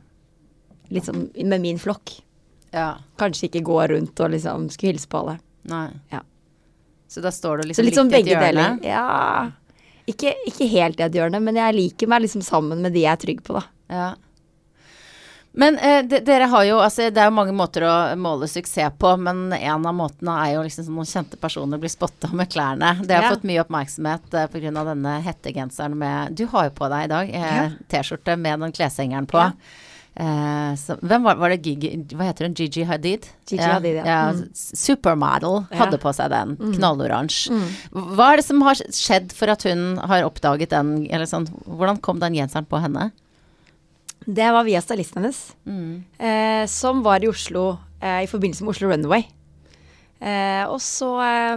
[0.95, 2.15] liksom med min flokk.
[2.73, 2.95] ja.
[3.19, 5.39] Kanskje ikke gå rundt og liksom skulle hilse på alle.
[5.69, 5.89] Nei.
[6.15, 6.23] Ja.
[7.09, 8.79] Så da står du liksom litt sånn litt i et begge deler.
[8.85, 9.51] Ja.
[10.09, 13.13] Ikke, ikke helt i et hjørne, men jeg liker meg liksom sammen med de jeg
[13.13, 13.63] er trygg på, da.
[13.93, 14.09] Ja.
[15.59, 18.93] Men eh, de, dere har jo altså Det er jo mange måter å måle suksess
[19.01, 22.51] på, men en av måtene er jo liksom sånn noen kjente personer blir spotta med
[22.53, 22.93] klærne.
[23.09, 23.33] Det har Ja.
[23.35, 24.85] fått mye oppmerksomhet eh, pga.
[24.93, 27.69] denne hettegenseren med Du har jo på deg i dag eh, Ja.
[27.89, 29.41] T-skjorte med den kleshengeren på.
[29.41, 29.53] Ja.
[30.19, 32.55] Eh, så, hvem var, var det Gigi Hva heter hun?
[32.59, 33.29] Gigi Hadid?
[33.47, 34.33] Gigi Hadid, ja.
[34.35, 34.41] Mm.
[34.51, 35.77] s- Supermodel Ja.
[35.85, 36.57] hadde på seg den.
[36.75, 37.55] Knalloransje.
[37.95, 42.01] Hva er det som har skjedd for at hun har oppdaget den, eller sånn Hvordan
[42.03, 43.13] kom den genseren på henne?
[44.27, 46.03] Det var via stylisten hennes, Mm.
[46.19, 49.25] eh, som var i Oslo eh, i forbindelse med Oslo Runway.
[50.21, 51.57] Eh, og så eh,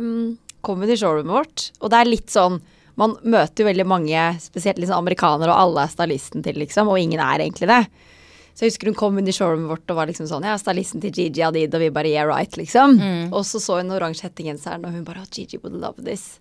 [0.61, 2.61] kom hun til showroomet vårt, og det er litt sånn
[2.97, 6.99] Man møter jo veldig mange, spesielt liksom amerikanere, og alle er stylisten til, liksom, og
[6.99, 7.87] ingen er egentlig det.
[8.61, 11.01] Så jeg husker hun kom inn i showroomet vårt og var liksom sånn Ja, stylisten
[11.01, 12.99] til Gigi Adid, og vi bare yeah right, liksom.
[13.33, 16.37] Og så så hun oransje hettegenseren, og hun bare oh, Gigi would love this.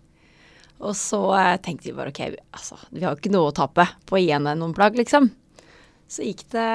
[0.84, 3.54] Og så eh, tenkte vi bare ok, vi- altså, vi har jo ikke noe å
[3.56, 5.30] tape på å gi henne noen plagg, liksom.
[6.12, 6.68] Så gikk det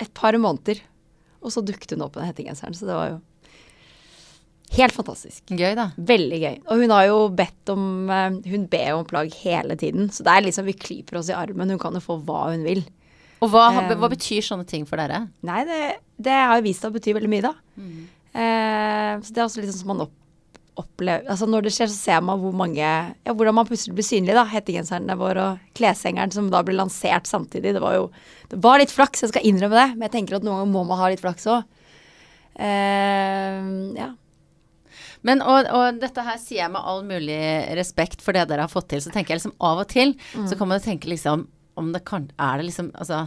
[0.00, 0.80] et par måneder,
[1.42, 2.72] og så dukket hun opp med den hettegenseren.
[2.76, 3.20] Så det var jo
[4.78, 5.42] helt fantastisk.
[5.50, 5.88] Gøy, da.
[5.98, 6.56] Veldig gøy.
[6.70, 10.08] Og hun har jo bedt om eh, Hun ber om plagg hele tiden.
[10.14, 11.72] Så det er liksom vi klyper oss i armen.
[11.74, 12.84] Hun kan jo få hva hun vil.
[13.40, 15.22] Og hva, hva betyr sånne ting for dere?
[15.46, 15.80] Nei, det,
[16.20, 17.54] det har jo vist seg å bety veldig mye, da.
[18.36, 20.12] Eh, så det er også litt sånn som man opp,
[20.78, 24.06] opplever Altså når det skjer, så ser man hvor mange Ja, hvordan man plutselig blir
[24.06, 24.44] synlig, da.
[24.48, 27.74] Hettegenserne våre og kleshengeren som da ble lansert samtidig.
[27.76, 28.06] Det var jo
[28.52, 30.84] Det var litt flaks, jeg skal innrømme det, men jeg tenker at noen ganger må
[30.86, 31.64] man ha litt flaks òg.
[32.60, 34.10] Eh, ja.
[35.26, 37.40] Men og, og dette her sier jeg med all mulig
[37.78, 39.02] respekt for det dere har fått til.
[39.04, 40.14] Så tenker jeg liksom av og til
[40.48, 43.26] så kan man tenke liksom om det kan Er det liksom Altså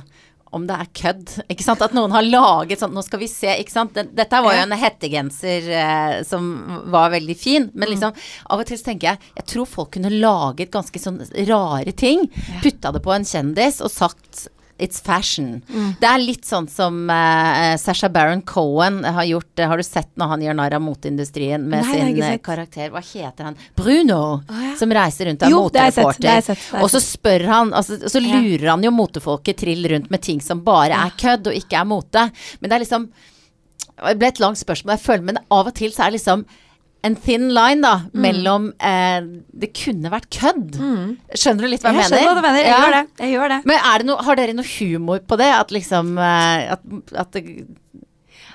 [0.53, 1.31] om det er kødd.
[1.49, 1.81] Ikke sant?
[1.81, 3.97] At noen har laget sånn Nå skal vi se, ikke sant.
[4.13, 6.49] Dette var jo en hettegenser eh, som
[6.93, 7.69] var veldig fin.
[7.73, 11.21] Men liksom av og til så tenker jeg Jeg tror folk kunne laget ganske sånn
[11.49, 12.27] rare ting.
[12.61, 14.47] Putta det på en kjendis og sagt
[14.81, 15.61] It's fashion.
[16.01, 19.51] Det er litt sånn som uh, Sasha Baron Cohen har gjort.
[19.59, 22.89] Uh, har du sett når han gjør narr av moteindustrien med Nei, sin eh, karakter.
[22.93, 23.59] Hva heter han?
[23.77, 24.41] Bruno.
[24.49, 24.73] ja.
[24.79, 26.63] Som reiser rundt og er motereporter.
[26.81, 30.65] Og så spør han altså, Så lurer han jo motefolket trill rundt med ting som
[30.65, 32.25] bare er kødd og ikke er mote.
[32.59, 33.07] Men det er liksom
[33.93, 36.47] Det ble et langt spørsmål, jeg føler, men av og til så er det liksom
[37.03, 38.21] en thin line, da, Mm.
[38.25, 39.21] mellom eh,
[39.59, 40.77] Det kunne vært kødd.
[41.35, 42.59] Skjønner du litt hva jeg, Jeg skjønner hva du mener.
[42.63, 42.79] Jeg Ja.
[42.85, 43.05] gjør det.
[43.19, 43.65] Jeg gjør det.
[43.65, 45.51] Men det noe, har dere noe humor på det?
[45.53, 46.81] At liksom eh, At,
[47.15, 47.67] at det,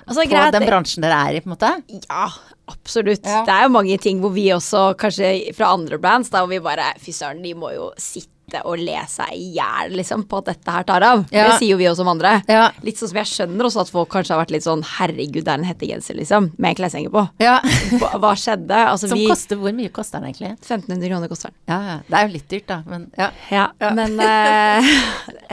[0.08, 1.70] Altså, På greit, den bransjen dere er i, på en måte?
[2.08, 2.30] Ja,
[2.72, 3.26] absolutt.
[3.28, 3.42] Ja.
[3.44, 6.58] Det er jo mange ting hvor vi også, kanskje fra andre brands, da hvor vi
[6.64, 8.32] bare Fy søren, de må jo sitte
[8.64, 11.24] og le seg i hjel, liksom, på at dette her tar av.
[11.34, 11.48] Ja.
[11.50, 12.38] Det sier jo vi også om andre.
[12.48, 12.68] Ja.
[12.86, 15.52] Litt sånn som jeg skjønner også at folk kanskje har vært litt sånn Herregud, det
[15.52, 17.26] er en hettegenser, liksom, med en kleshenger på.
[17.42, 17.58] ja.
[18.18, 18.74] Hva, skjedde?
[18.74, 20.52] Altså, Som vi koster Hvor mye koster den egentlig?
[20.62, 21.58] 1500 kroner koster den.
[21.70, 21.98] Ja, ja.
[22.08, 23.30] Det er jo litt dyrt, da, men ja.
[23.52, 23.92] Ja, Ja.
[23.94, 24.90] men uh,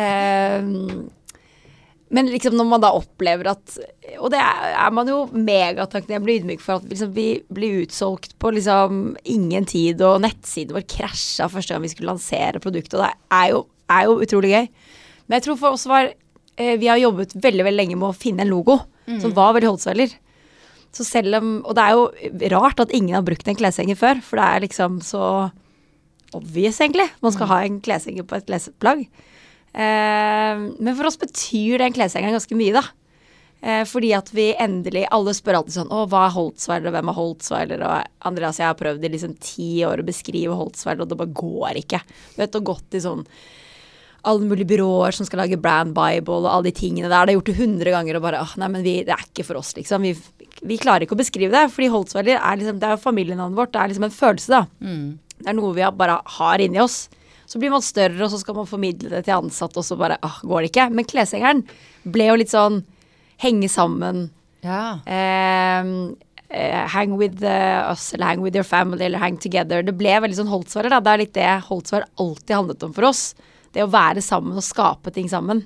[0.02, 0.60] eh,
[2.14, 3.78] Men liksom når man da opplever at
[4.22, 8.52] Og det er, er man jo megatakknemlig ydmyk for at liksom, vi blir utsolgt på
[8.54, 13.14] liksom ingen tid, og nettsiden vår krasja første gang vi skulle lansere produktet, og det
[13.34, 14.70] er jo, er jo utrolig gøy.
[15.26, 18.18] Men jeg tror for oss var eh, Vi har jobbet veldig veldig lenge med å
[18.18, 18.80] finne en logo
[19.22, 20.14] som var veldig Holtzweiler.
[20.96, 24.22] Så selv om Og det er jo rart at ingen har brukt en kleshenger før,
[24.24, 25.26] for det er liksom så
[26.36, 27.08] obvious, egentlig.
[27.22, 29.06] Man skal ha en kleshenger på et klesplagg.
[29.76, 32.86] Eh, men for oss betyr den kleshengeren ganske mye, da.
[33.66, 37.10] Eh, fordi at vi endelig Alle spør alltid sånn Å, hva er Holtzweiler, og hvem
[37.10, 37.84] er Holtzweiler?
[37.88, 41.38] Og Andreas, jeg har prøvd i liksom ti år å beskrive Holtzweiler, og det bare
[41.40, 42.02] går ikke.
[42.36, 43.24] Du vet, og gått i sånn
[44.26, 47.28] alle mulige byråer som skal lage brand bible og alle de tingene der.
[47.28, 49.46] Det har gjort det hundre ganger og bare åh, nei, men vi, det er ikke
[49.46, 50.02] for oss, liksom.
[50.02, 50.16] Vi,
[50.66, 51.68] vi klarer ikke å beskrive det.
[51.74, 53.74] Fordi Holtzweiler er liksom, det er jo familienavnet vårt.
[53.76, 54.64] Det er liksom en følelse, da.
[55.36, 57.04] Det Det er noe vi bare har inni oss.
[57.56, 60.18] Så blir man større, og så skal man formidle det til ansatte, og så bare
[60.28, 60.90] ah, går det ikke.
[60.92, 61.62] Men kleshengeren
[62.04, 62.82] ble jo litt sånn
[63.40, 64.26] henge sammen.
[64.66, 64.98] Ja.
[65.08, 65.88] Eh,
[66.52, 69.86] eh, hang with eh, us, eller hang with your family, eller hang together.
[69.88, 71.00] Det ble veldig sånn Holtzwarer, da.
[71.00, 73.24] Det er litt det Holtzwarer alltid handlet om for oss.
[73.72, 75.64] Det å være sammen og skape ting sammen.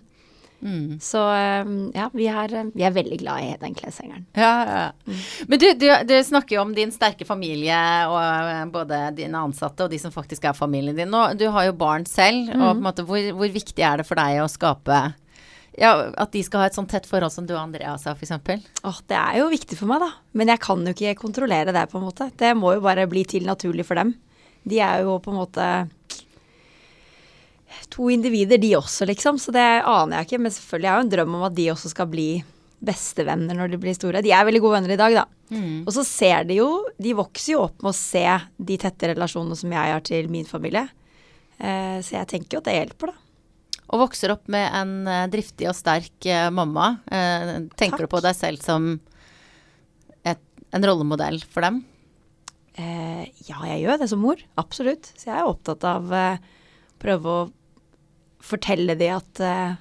[1.00, 4.26] Så eh, ja, vi eh, vi er veldig glad i den kleshengeren.
[4.36, 5.16] Ja, ja.
[5.48, 9.86] Men du, du, du snakker jo om din sterke familie, og eh, både dine ansatte
[9.86, 11.16] og de som faktisk er familien din.
[11.16, 14.08] Og du har jo barn selv, og på en måte, hvor, hvor viktig er det
[14.10, 15.02] for deg å skape
[15.80, 18.66] ja, At de skal ha et sånn tett forhold som du og Andreas har, f.eks.?
[18.84, 20.10] Åh, det er jo viktig for meg, da.
[20.36, 22.28] Men jeg kan jo ikke kontrollere det, på en måte.
[22.36, 24.12] Det må jo bare bli til naturlig for dem.
[24.68, 25.70] De er jo på en måte
[27.94, 29.40] to individer, de også, liksom.
[29.42, 30.42] Så det aner jeg ikke.
[30.46, 32.30] Men selvfølgelig er jo en drøm om at de også skal bli
[32.80, 34.22] bestevenner når de blir store.
[34.24, 35.26] De er veldig gode venner i dag, da.
[35.88, 36.68] Og så ser de jo
[37.02, 38.22] De vokser jo opp med å se
[38.70, 40.86] de tette relasjonene som jeg har til min familie.
[41.58, 43.26] Eh, så jeg tenker jo at det hjelper, da.
[43.90, 47.00] Og vokser opp med en eh, driftig og sterk eh, mamma.
[47.10, 48.06] Eh, tenker Takk.
[48.06, 48.92] du på deg selv som
[50.24, 51.82] et, en rollemodell for dem?
[52.80, 54.40] Eh, ja, jeg gjør det som mor.
[54.62, 55.10] Absolutt.
[55.18, 56.44] Så jeg er opptatt av eh,
[57.02, 57.48] prøve å
[58.44, 59.78] fortelle de at eh,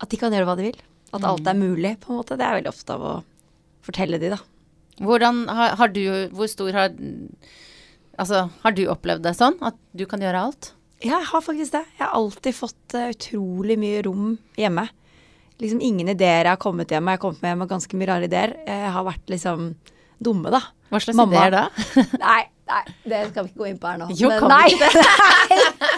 [0.00, 0.78] at de kan gjøre hva de vil.
[1.12, 2.36] At alt er mulig, på en måte.
[2.38, 3.14] Det er veldig ofte av å
[3.84, 4.38] fortelle de, da.
[5.00, 6.02] Hvordan har, har du
[6.36, 6.90] Hvor stor har
[8.20, 9.56] Altså, har du opplevd det sånn?
[9.64, 10.72] At du kan gjøre alt?
[11.00, 11.84] Ja, jeg har faktisk det.
[11.96, 14.84] Jeg har alltid fått eh, utrolig mye rom hjemme.
[15.60, 17.14] Liksom ingen ideer jeg har kommet hjem med.
[17.14, 18.52] Jeg har kommet hjem med ganske mye rare ideer.
[18.68, 19.70] Jeg har vært liksom
[20.20, 20.60] dumme, da.
[20.92, 21.32] Hva slags Mamma.
[21.38, 21.64] ideer da?
[22.26, 24.10] Nei, nei, det skal vi ikke gå inn på her nå.
[24.20, 24.68] Jo, Men nei.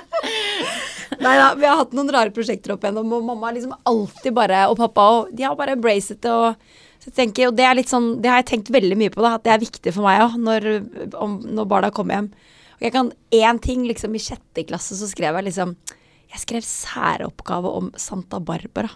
[1.23, 4.65] Nei da, vi har hatt noen rare prosjekter opp igjennom, og mamma liksom alltid bare,
[4.71, 6.31] og pappa og de har bare embraced det.
[6.31, 6.57] og
[7.03, 9.35] så tenker, og det er litt sånn, det har jeg tenkt veldig mye på, da,
[9.35, 10.67] at det er viktig for meg òg, når,
[11.19, 12.29] om- når barna kommer hjem.
[12.79, 15.77] Og jeg kan én ting, liksom i sjette klasse så skrev jeg liksom
[16.33, 18.89] Jeg skrev særoppgave om Santa Barbara.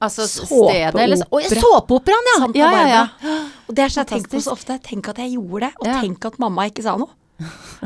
[0.00, 2.36] Altså stedet eller Å, såpeoperaen, ja!
[2.44, 3.38] Santa ja, ja, ja.
[3.66, 4.76] Og det er sånn jeg tenker på så ofte.
[4.86, 5.96] Tenk at jeg gjorde det, og Ja.
[6.04, 7.10] tenk at mamma ikke sa noe.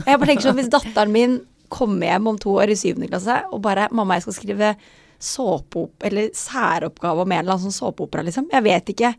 [0.05, 1.39] Jeg bare tenker sånn, Hvis datteren min
[1.73, 4.75] kommer hjem om to år i syvende klasse og bare 'Mamma, jeg skal skrive
[5.23, 8.49] såpeop eller særoppgave om en eller annen sånn såpeopera', liksom.
[8.51, 9.15] Jeg vet ikke.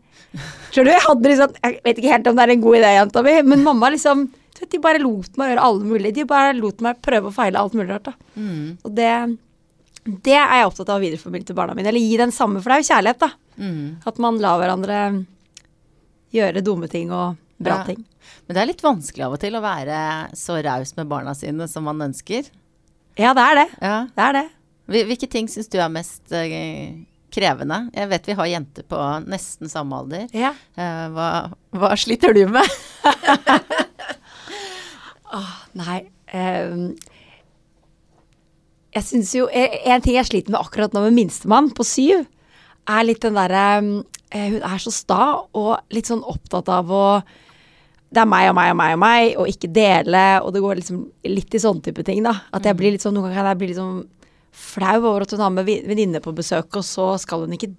[0.70, 0.94] Skjønner du?
[0.94, 3.42] Jeg hadde liksom Jeg vet ikke helt om det er en god idé, jenta mi,
[3.42, 6.14] men mamma liksom du vet, De bare lot meg gjøre alle mulige.
[6.14, 8.12] De bare lot meg prøve og feile alt mulig rart, da.
[8.36, 8.78] Mm.
[8.84, 9.38] Og det
[10.04, 11.88] det er jeg opptatt av å videreformidle til barna mine.
[11.88, 13.30] Eller gi den samme, for det er jo kjærlighet, da.
[13.56, 13.86] Mm.
[14.04, 14.98] At man lar hverandre
[16.34, 17.84] gjøre dumme ting og bra Ja.
[17.84, 18.04] ting.
[18.46, 19.96] Men det er litt vanskelig av og til å være
[20.36, 22.48] så raus med barna sine som man ønsker.
[23.16, 23.68] Ja, det er det.
[23.80, 23.98] Ja.
[24.16, 24.46] Det er det.
[24.86, 26.92] Hvilke ting syns du er mest eh,
[27.32, 27.90] krevende?
[27.94, 30.26] Jeg vet vi har jenter på nesten samme alder.
[30.34, 30.50] Ja.
[30.76, 31.28] Eh, hva,
[31.72, 32.68] hva sliter du med?
[35.74, 35.96] Nei
[36.34, 36.82] um,
[38.94, 42.26] Jeg syns jo eh, En ting jeg sliter med akkurat nå med minstemann på syv,
[42.90, 43.64] er litt den derre
[44.30, 45.22] eh, Hun er så sta
[45.56, 47.06] og litt sånn opptatt av å
[48.14, 50.22] det er meg og meg og meg og meg, og ikke dele.
[50.44, 52.34] Og det går liksom litt i sånne type ting, da.
[52.54, 54.04] At jeg blir litt sånn, Noen ganger kan jeg bli litt sånn
[54.54, 57.72] flau over at hun har med venninne på besøk, og så skal hun ikke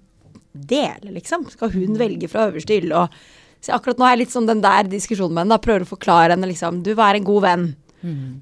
[0.52, 1.46] dele, liksom.
[1.52, 3.18] Skal hun velge fra øverste hylle og
[3.64, 5.56] Så akkurat nå er jeg litt sånn den der diskusjonen med henne.
[5.56, 7.64] da, Prøver å forklare henne liksom Du, vær en god venn?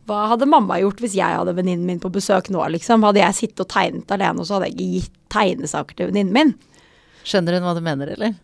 [0.08, 3.04] Hva hadde mamma gjort hvis jeg hadde venninnen min på besøk nå, liksom?
[3.06, 6.34] Hadde jeg sittet og tegnet alene, og så hadde jeg ikke gitt tegnesaker til venninnen
[6.36, 6.54] min?
[7.24, 8.36] Skjønner hun hva du mener, eller?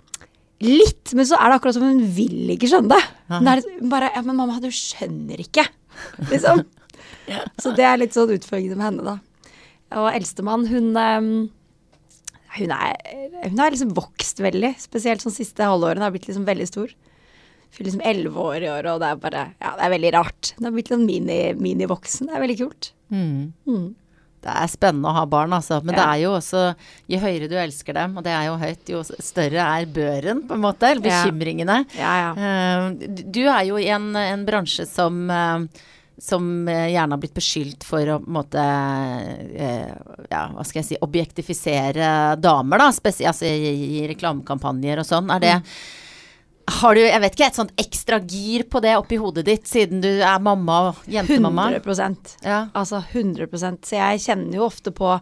[0.61, 3.01] Litt, men så er det akkurat som hun vil ikke skjønne det.
[3.33, 5.65] Hun er bare Ja, men mamma, du skjønner ikke.
[6.29, 6.65] Liksom.
[7.63, 9.47] Så det er litt sånn utfordrende med henne, da.
[10.01, 11.31] Og eldstemann, hun ehm,
[12.57, 12.97] hun er,
[13.47, 14.73] hun har liksom vokst veldig.
[14.83, 16.01] Spesielt sånn siste halvåret.
[16.01, 16.93] Hun har blitt liksom veldig stor.
[17.71, 20.53] Fyller liksom elleve år i år, og det er bare Ja, det er veldig rart.
[20.59, 22.27] Hun har blitt sånn mini- minivoksen.
[22.27, 22.93] det er veldig kult.
[23.11, 23.95] Mm.
[24.41, 25.83] Det er spennende å ha barn, altså.
[25.85, 26.63] Men det er jo også
[27.13, 30.55] Jo høyere du elsker dem, og det er jo høyt, jo større er børen, på
[30.57, 30.89] en måte.
[30.89, 31.85] Eller bekymringene.
[31.99, 32.31] Ja, ja.
[32.35, 35.67] Eh, du er jo i en, en bransje som eh,
[36.21, 38.61] som eh, gjerne har blitt beskyldt for å måte
[40.31, 42.91] Ja, hva skal jeg si Objektifisere damer, da.
[42.93, 45.31] Spesielt altså, i, i reklamekampanjer og sånn.
[45.33, 45.55] Er det
[46.69, 50.03] Har du, jeg vet ikke, et sånt ekstra gir på det oppi hodet ditt, siden
[50.05, 51.71] du er mamma og jentemamma?
[51.73, 52.61] 100 Ja.
[52.77, 55.15] Altså 100% Så jeg kjenner jo ofte på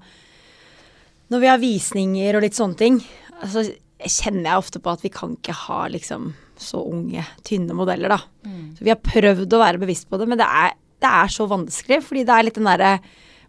[1.30, 2.98] Når vi har visninger og litt sånne ting,
[3.44, 3.64] så
[3.98, 8.18] kjenner jeg ofte på at vi kan ikke ha liksom så unge, tynne modeller, da.
[8.78, 11.46] Så vi har prøvd å være bevisst på det, men det er, det er så
[11.46, 12.00] vanskelig.
[12.06, 12.94] Fordi det er litt den derre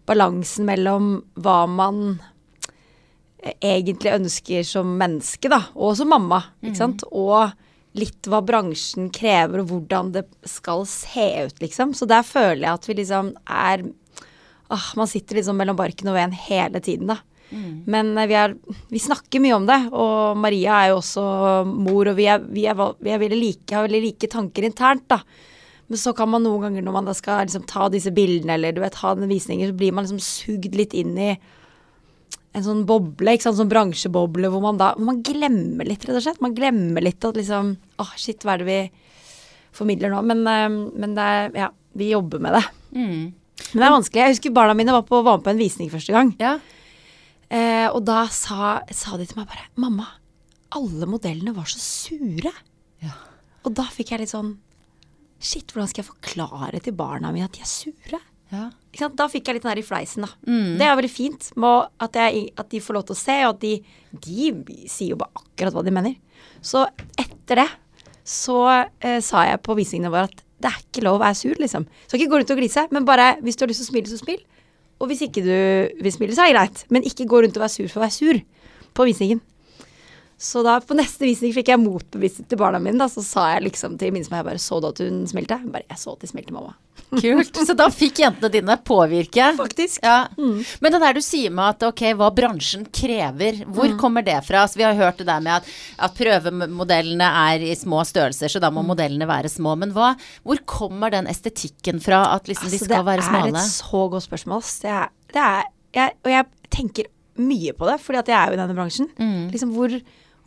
[0.06, 1.08] balansen mellom
[1.40, 2.20] hva man
[3.64, 7.54] egentlig ønsker som menneske, da, og som mamma, ikke sant, og
[7.98, 11.94] litt hva bransjen krever, og hvordan det skal se ut, liksom.
[11.96, 13.88] Så der føler jeg at vi liksom er
[14.70, 17.18] åh, Man sitter liksom mellom barken og veden hele tiden, da.
[17.90, 18.54] Men eh, vi, er,
[18.88, 21.24] vi snakker mye om det, og Maria er jo også
[21.66, 25.22] mor, og vi, er, vi, er, vi veldig like, har veldig like tanker internt, da.
[25.90, 28.76] Men så kan man noen ganger når man da skal liksom ta disse bildene, eller
[28.76, 31.32] du vet, ha den visninger, så blir man liksom sugd litt inn i
[32.50, 36.18] en sånn boble, ikke sant, sånn bransjeboble, hvor man da hvor man glemmer litt, rett
[36.18, 36.40] og slett.
[36.42, 38.80] Man glemmer litt at liksom Åh, shit, hva er det vi
[39.76, 40.22] formidler nå?
[40.26, 42.64] Men, eh, men det er Ja, vi jobber med det.
[42.96, 43.22] Mm.
[43.70, 44.22] Men det er vanskelig.
[44.22, 46.32] Jeg husker barna mine var, på, var med på en visning første gang.
[46.40, 46.56] Ja.
[47.50, 50.06] Eh, og da sa, sa de til meg bare Mamma,
[50.78, 52.52] alle modellene var så sure.
[53.02, 53.14] Ja.
[53.66, 54.56] Og da fikk jeg litt sånn
[55.40, 58.18] Shit, hvordan skal jeg forklare til barna mine at de er sure?
[58.50, 58.68] Ja.
[59.14, 60.32] Da fikk jeg litt den her i fleisen, da.
[60.48, 60.74] Mm.
[60.80, 63.60] Det er veldig fint at, jeg, at de får lov til å se, og at
[63.62, 63.76] de,
[64.26, 64.50] de
[64.90, 66.16] sier jo bare akkurat hva de mener.
[66.64, 66.82] Så
[67.14, 67.68] etter det
[68.26, 71.54] så eh, sa jeg på visningene våre at det er ikke lov å være sur,
[71.56, 71.86] liksom.
[72.04, 74.10] Skal ikke gå rundt og glise, men bare hvis du har lyst til å smile,
[74.10, 74.42] så smil.
[75.00, 76.82] Og hvis ikke du vil smile, så er det greit.
[76.92, 78.42] Men ikke gå rundt og være sur for å være sur
[78.98, 79.40] på visningen.
[80.40, 82.96] Så da på neste visning fikk jeg motbevisning til barna mine.
[82.96, 85.58] Da, så sa jeg liksom til min meg, jeg bare så du at hun smilte?
[85.60, 86.72] Hun Bare, jeg så at de smilte, mamma.
[87.10, 87.58] Kult.
[87.66, 89.50] Så da fikk jentene dine påvirke.
[89.58, 90.00] Faktisk.
[90.06, 90.30] Ja.
[90.38, 94.64] Men det der du sier med at ok, hva bransjen krever, hvor kommer det fra?
[94.64, 95.68] Altså, vi har hørt det der med at,
[96.06, 99.76] at prøvemodellene er i små størrelser, så da må modellene være små.
[99.82, 100.14] Men hva,
[100.46, 103.52] hvor kommer den estetikken fra at liksom de Altså, skal være smale?
[103.52, 104.64] Det er et så godt spørsmål.
[104.80, 108.50] Det er, det er, jeg, og jeg tenker mye på det, fordi at jeg er
[108.50, 109.08] jo i denne bransjen.
[109.18, 109.46] Mm.
[109.52, 109.94] Liksom hvor,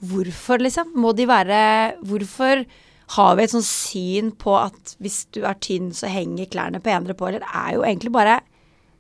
[0.04, 0.94] hvorfor, liksom?
[1.00, 1.60] Må de være
[2.04, 2.66] Hvorfor
[3.14, 7.14] har vi et sånt syn på at hvis du er tynn, så henger klærne penere
[7.16, 7.28] på?
[7.30, 8.40] Eller det er jo egentlig bare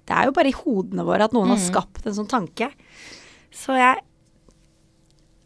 [0.06, 1.56] Det er jo bare i hodene våre at noen Mm.
[1.56, 2.72] har skapt en sånn tanke.
[3.52, 4.02] Så jeg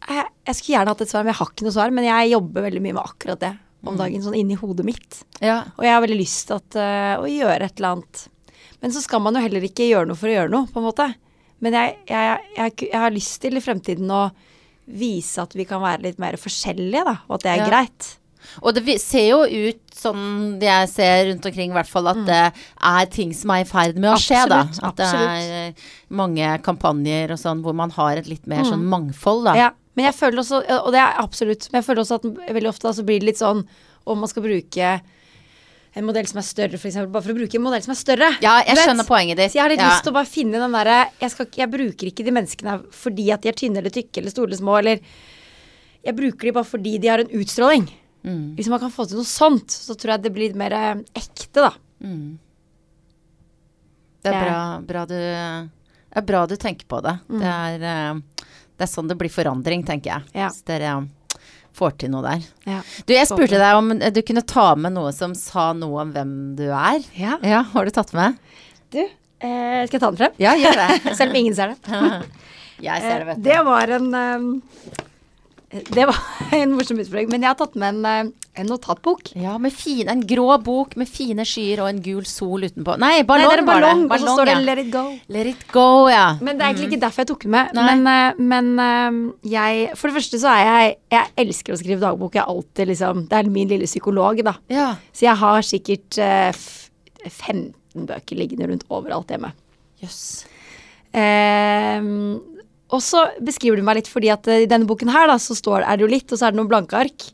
[0.08, 1.90] jeg, jeg skulle gjerne hatt et svar, men jeg har ikke noe svar.
[1.94, 3.52] Men jeg jobber veldig mye med akkurat det
[3.86, 3.98] om Mm.
[3.98, 5.22] dagen, sånn inni hodet mitt.
[5.40, 5.64] Ja.
[5.78, 8.28] Og jeg har veldig lyst til at, eh, å gjøre et eller annet.
[8.82, 10.88] Men så skal man jo heller ikke gjøre noe for å gjøre noe, på en
[10.92, 11.14] måte.
[11.60, 14.32] Men jeg, jeg, jeg, jeg har lyst til i fremtiden å
[14.88, 17.18] vise at vi kan være litt mer forskjellige, da.
[17.28, 17.68] Og at det er Ja.
[17.68, 18.14] greit.
[18.62, 22.52] Og det ser jo ut sånn jeg ser rundt omkring, i hvert fall, at det
[22.80, 24.60] er ting som er i ferd med å skje, da.
[24.62, 25.72] At Absolutt, det er eh,
[26.08, 29.52] mange kampanjer og sånn hvor man har et litt mer sånn mangfold, da.
[29.52, 29.56] Mm.
[29.56, 29.70] Ja.
[29.98, 32.86] Men jeg føler også, og det er absolutt, men jeg føler også at veldig ofte
[32.86, 33.64] da, så blir det litt sånn
[34.06, 35.00] om man skal bruke
[35.98, 36.96] en modell som er større, f.eks.
[37.10, 38.28] Bare for å bruke en modell som er større.
[38.44, 39.50] Ja, jeg vet, skjønner poenget ditt.
[39.52, 39.88] Så jeg har litt Ja.
[39.90, 43.42] lyst til å bare finne den derre jeg, jeg bruker ikke de menneskene fordi at
[43.42, 45.00] de er tynne eller tykke eller store eller små, eller
[46.06, 47.88] Jeg bruker de bare fordi de har en utstråling.
[48.24, 48.54] Mm.
[48.56, 51.64] Hvis man kan få til noe sånt, så tror jeg det blir mer eh, ekte,
[51.66, 51.72] da.
[52.00, 52.38] Mm.
[54.22, 57.18] Det er bra, bra du Det er bra du tenker på det.
[57.28, 57.40] Mm.
[57.42, 58.46] Det, er, eh,
[58.78, 60.22] det er sånn det blir forandring, tenker jeg.
[60.38, 60.48] Ja.
[60.48, 60.94] Hvis dere
[61.78, 62.44] får til noe der.
[62.68, 62.80] Ja.
[63.06, 66.34] Du, jeg spurte deg om du kunne ta med noe som sa noe om hvem
[66.58, 67.00] du er.
[67.16, 67.38] ja.
[67.46, 68.36] Ja, har du tatt med?
[68.92, 70.36] Du, eh, skal jeg ta den frem?
[70.42, 70.90] Ja, gjør det.
[71.18, 71.78] Selv om ingen ser det.
[72.78, 73.46] Jeg ser det, Eh, vet du.
[73.48, 75.07] det var en eh,
[75.68, 76.16] Det var
[76.56, 77.28] en morsom utfordring.
[77.32, 79.34] Men jeg har tatt med en, eh, en notatbok.
[79.36, 82.96] Ja, med fin, en grå bok med fine skyer og en gul sol utenpå.
[83.02, 84.62] Nei, ballong Nei, det er en var ballong, og så står det ja.
[84.64, 85.20] 'Let it go'.
[85.36, 86.24] Let it go, ja.
[86.40, 87.76] Men det er egentlig ikke derfor jeg tok den med.
[87.76, 89.20] Men, eh, men eh,
[89.52, 92.34] jeg For det første så er jeg Jeg elsker å skrive dagbok.
[92.34, 94.56] Jeg alltid liksom Det er min lille psykolog, da.
[94.72, 94.94] Ja.
[95.12, 96.88] Så jeg har sikkert eh, f
[97.28, 99.50] 15 bøker liggende rundt overalt hjemme.
[100.00, 100.46] Jøss.
[101.12, 102.38] Ehm,
[102.88, 105.56] og så beskriver du meg litt fordi at eh, i denne boken her da, så
[105.56, 107.30] står, er det jo litt, og så er det noen blanke ark.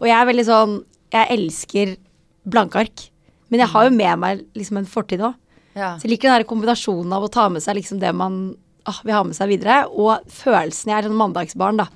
[0.00, 0.72] Og jeg er veldig sånn
[1.14, 1.92] Jeg elsker
[2.50, 3.06] blanke ark.
[3.52, 5.36] Men jeg har jo med meg liksom en fortid òg.
[5.74, 5.94] Ja.
[5.98, 8.56] Så jeg liker den der kombinasjonen av å ta med seg liksom det man
[8.88, 11.86] ah, vil ha med seg videre, og følelsen Jeg er sånn mandagsbarn, da.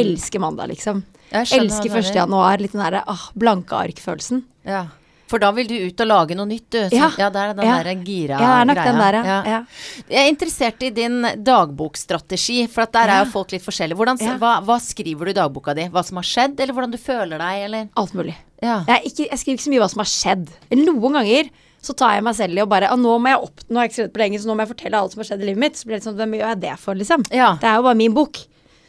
[0.00, 1.04] Elsker mandag, liksom.
[1.04, 1.38] Mm.
[1.44, 2.18] Elsker hva du 1.
[2.18, 2.62] januar.
[2.62, 4.44] Litt den derre ah, blanke ark-følelsen.
[4.66, 4.86] Ja.
[5.34, 6.78] For da vil du ut og lage noe nytt, du.
[6.84, 7.08] Så, ja.
[7.18, 7.28] Ja.
[7.34, 7.78] det er den Ja.
[7.82, 8.86] der gira Ja, det er nok greia.
[8.92, 9.38] den der, ja.
[9.50, 9.60] Ja.
[10.06, 13.98] Jeg er interessert i din dagbokstrategi, for der er jo folk litt forskjellige.
[13.98, 15.88] Hvordan, hva, hva skriver du i dagboka di?
[15.90, 17.88] Hva som har skjedd, eller hvordan du føler deg, eller?
[17.98, 18.36] Alt mulig.
[18.62, 18.84] Ja.
[18.88, 20.48] Jeg, ikke, jeg skriver ikke så mye hva som har skjedd.
[20.78, 21.50] Noen ganger
[21.84, 23.84] så tar jeg meg selv i å bare ah, nå må jeg opp, nå har
[23.84, 25.48] jeg ikke skrevet på lenge, så nå må jeg fortelle alt som har skjedd i
[25.50, 25.76] livet mitt.
[25.76, 27.26] Så blir det sånn, hvem gjør jeg det for, liksom?
[27.34, 27.50] Ja.
[27.60, 28.40] Det er jo bare min bok.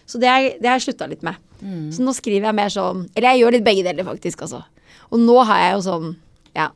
[0.05, 1.35] Så det, er, det har jeg slutta litt med.
[1.59, 1.89] Mm.
[1.91, 4.61] Så nå skriver jeg mer sånn Eller jeg gjør litt begge deler, faktisk, altså.
[5.09, 6.15] Og nå har jeg jo sånn,
[6.55, 6.69] ja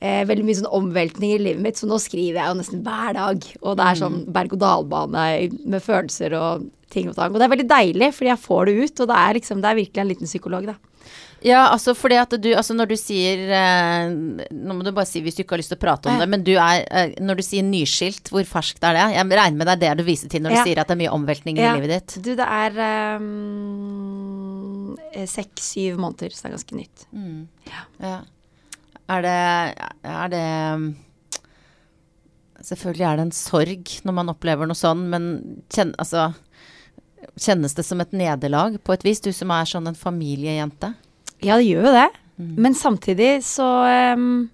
[0.00, 3.12] eh, Veldig mye sånn omveltninger i livet mitt, så nå skriver jeg jo nesten hver
[3.16, 3.38] dag.
[3.62, 4.32] Og det er sånn Mm.
[4.32, 7.32] berg-og-dal-bane med følelser og ting og tang.
[7.32, 9.70] Og det er veldig deilig, fordi jeg får det ut, og det er liksom Det
[9.70, 10.74] er virkelig en liten psykolog, da.
[11.44, 14.08] Ja, altså fordi at du Altså når du sier eh,
[14.50, 16.20] Nå må du bare si hvis du ikke har lyst til å prate om Ja.
[16.24, 19.04] det, men du er eh, Når du sier nyskilt, hvor ferskt er det?
[19.14, 20.64] Jeg regner med det er det du viser til når du Ja.
[20.64, 21.74] sier at det er mye omveltninger Ja.
[21.74, 22.22] i livet ditt.
[22.24, 27.06] Du, det er ehm, eh, seks-syv måneder, så det er ganske nytt.
[28.00, 28.20] Ja.
[29.08, 29.34] Er det,
[30.02, 30.44] er det
[32.66, 35.26] Selvfølgelig er det en sorg når man opplever noe sånn, men
[35.70, 36.30] kjen, altså,
[37.38, 39.20] kjennes det som et nederlag på et vis?
[39.22, 40.94] Du som er sånn en familiejente.
[41.44, 42.08] Ja, det gjør jo det.
[42.36, 43.64] Men samtidig så
[44.16, 44.48] um,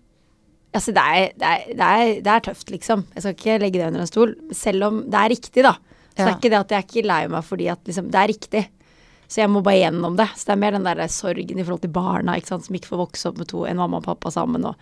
[0.72, 3.03] Altså, det er, det, er, det, er, det er tøft, liksom.
[3.12, 4.30] Jeg skal ikke legge det under en stol.
[4.57, 5.74] Selv om det er riktig, da.
[5.76, 6.28] Så det Ja.
[6.30, 8.62] er ikke det at jeg er ikke lei meg fordi at liksom, det er riktig.
[9.33, 10.26] Så jeg må bare gjennom det.
[10.37, 12.91] Så det er mer den der sorgen i forhold til barna ikke sant, som ikke
[12.93, 14.66] får vokse opp med to, en mamma og pappa sammen.
[14.68, 14.76] og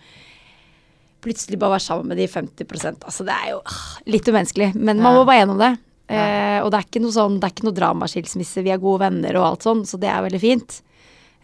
[1.21, 5.01] plutselig bare være sammen med de 50% Altså det er jo ah, litt umenneskelig, men
[5.03, 5.71] man må bare gjennom det.
[6.11, 9.03] Eh, og det er ikke noe sånn, det er ikke noe dramaskilsmisse, vi er gode
[9.05, 10.81] venner og alt sånn, så det er veldig fint.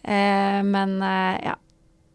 [0.03, 1.55] Eh, men eh, ja.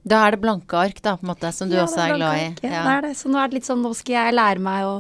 [0.03, 2.19] Da er det blanke ark, da, på en måte, som du Ja, også er, er
[2.19, 2.47] glad i.
[2.51, 3.13] ark, Ja, det er det.
[3.21, 4.97] Så nå er det litt sånn, nå skal jeg lære meg å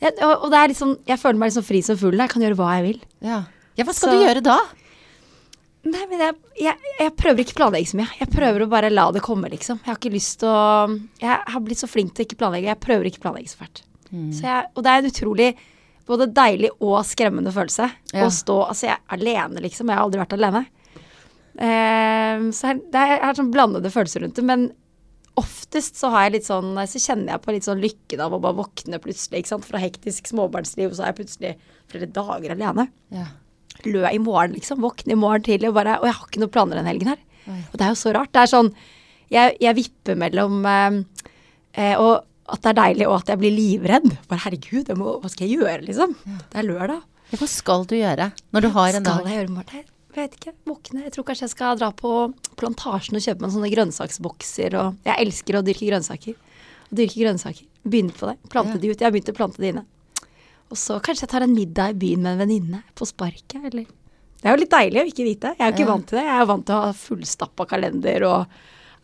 [0.00, 2.22] og, og det er litt sånn, jeg føler meg litt sånn fri som fuglen.
[2.24, 3.00] Jeg kan gjøre hva jeg vil.
[3.26, 3.40] Ja.
[3.76, 4.54] ja, hva skal Så- du gjøre da?
[5.80, 8.10] Nei, men jeg, jeg, jeg prøver ikke å planlegge så mye.
[8.18, 9.78] Jeg prøver å bare la det komme, liksom.
[9.80, 10.88] Jeg har ikke lyst til å
[11.22, 12.68] Jeg har blitt så flink til å ikke planlegge.
[12.68, 13.80] Jeg prøver ikke å planlegge så fælt.
[14.10, 14.26] Mm.
[14.36, 15.48] Så jeg, og det er en utrolig
[16.10, 18.26] både deilig og skremmende følelse Ja.
[18.26, 19.88] å stå Altså, jeg er alene, liksom.
[19.88, 20.64] Jeg har aldri vært alene.
[21.60, 24.44] Ehm, så jeg, det er, jeg har sånn blandede følelser rundt det.
[24.46, 24.68] Men
[25.40, 28.40] oftest så har jeg litt sånn Så kjenner jeg på litt sånn lykken av å
[28.42, 29.68] bare våkne plutselig, ikke sant.
[29.68, 31.54] Fra hektisk småbarnsliv, og så er jeg plutselig
[31.90, 33.30] flere dager alene Ja.
[33.86, 34.80] Lø i morgen, liksom.
[34.84, 37.20] Våkne i morgen tidlig og bare Og jeg har ikke noen planer den helgen her.
[37.48, 37.60] Oi.
[37.72, 38.32] Og det er jo så rart.
[38.32, 38.72] Det er sånn
[39.30, 40.98] Jeg, jeg vipper mellom eh,
[41.74, 44.08] eh, Og at det er deilig, og at jeg blir livredd.
[44.28, 46.16] Bare herregud, må, hva skal jeg gjøre, liksom?
[46.50, 47.00] Det er lørdag.
[47.30, 49.28] Ja, Hva skal du gjøre når du har en skal dag?
[49.30, 49.84] jeg gjøre i morgen?
[50.10, 50.52] Jeg vet ikke.
[50.66, 51.04] Våkne.
[51.06, 52.10] Jeg tror kanskje jeg skal dra på
[52.58, 54.74] plantasjen og kjøpe meg sånne grønnsaksbokser.
[54.80, 56.34] Og jeg elsker å dyrke grønnsaker.
[56.90, 57.68] Å dyrke grønnsaker.
[57.86, 58.34] Begynne på det.
[58.50, 58.82] Plante Ja.
[58.82, 58.98] de ut.
[58.98, 59.84] Jeg har begynt å plante de inne.
[60.70, 63.86] Og så kanskje jeg tar en middag i byen med en venninne på sparket, eller
[64.40, 65.50] Det er jo litt deilig å ikke vite.
[65.58, 65.92] Jeg er jo ikke Ja.
[65.92, 66.24] vant til det.
[66.24, 68.46] Jeg er vant til å ha fullstappa kalender, og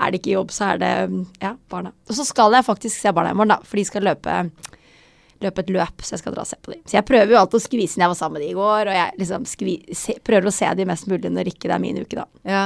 [0.00, 1.92] er det ikke jobb, så er det ja, barna.
[2.08, 4.50] Og så skal jeg faktisk se barna i morgen, da, for de skal løpe
[5.42, 6.80] løpe et løp, så jeg skal dra og se på dem.
[6.88, 8.88] Så jeg prøver jo alltid å skvise når jeg var sammen med de i går,
[8.88, 11.82] og jeg liksom skvi, se, prøver å se de mest mulig når ikke det er
[11.82, 12.24] min uke, da.
[12.48, 12.62] Ja.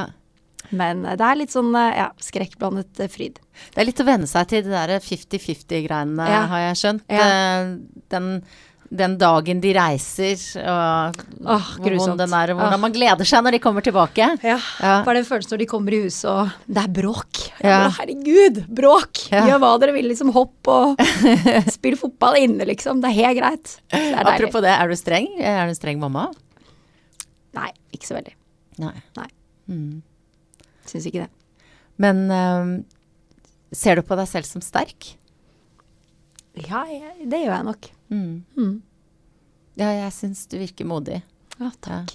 [0.71, 3.41] Men eh, det er litt sånn eh, ja, skrekkblandet eh, fryd.
[3.75, 6.47] Det er litt å venne seg til de der 50-50-greiene, Ja.
[6.47, 7.03] har jeg skjønt.
[7.11, 7.75] Ja.
[8.15, 8.45] Den,
[8.91, 12.19] den dagen de reiser, og Åh, grusomt.
[12.19, 12.81] den er, hvordan Åh.
[12.83, 14.27] man gleder seg når de kommer tilbake.
[14.43, 14.57] Ja.
[14.83, 14.95] Ja.
[15.07, 17.43] Bare den følelsen når de kommer i huset og det er bråk.
[17.63, 17.77] Ja.
[17.85, 19.21] bare, Herregud, bråk!
[19.31, 19.45] Ja.
[19.47, 20.33] Gjør hva dere vil, liksom.
[20.35, 20.99] Hopp og
[21.77, 22.99] spill fotball inne, liksom.
[23.05, 23.77] Det er helt greit.
[23.87, 24.33] Det er deilig.
[24.35, 25.31] Apropos det, er du streng?
[25.39, 26.27] Er du en streng mamma?
[27.55, 28.35] Nei, ikke så veldig.
[28.83, 28.97] Nei.
[29.21, 29.29] Nei.
[29.71, 30.03] Mm.
[30.91, 31.31] Syns ikke det.
[32.03, 32.75] Men eh,
[33.77, 35.13] ser du på deg selv som sterk?
[36.67, 36.83] Ja,
[37.23, 37.93] det gjør jeg nok.
[38.11, 38.43] Mm.
[38.59, 38.77] Mm.
[39.79, 41.21] Ja, jeg syns du virker modig.
[41.61, 42.13] Ja, takk.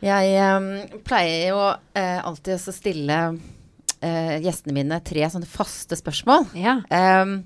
[0.00, 0.68] Jeg um,
[1.04, 3.18] pleier jo uh, alltid å stille
[4.00, 6.48] uh, gjestene mine tre sånne faste spørsmål.
[6.56, 6.78] Ja.
[6.88, 7.42] Um,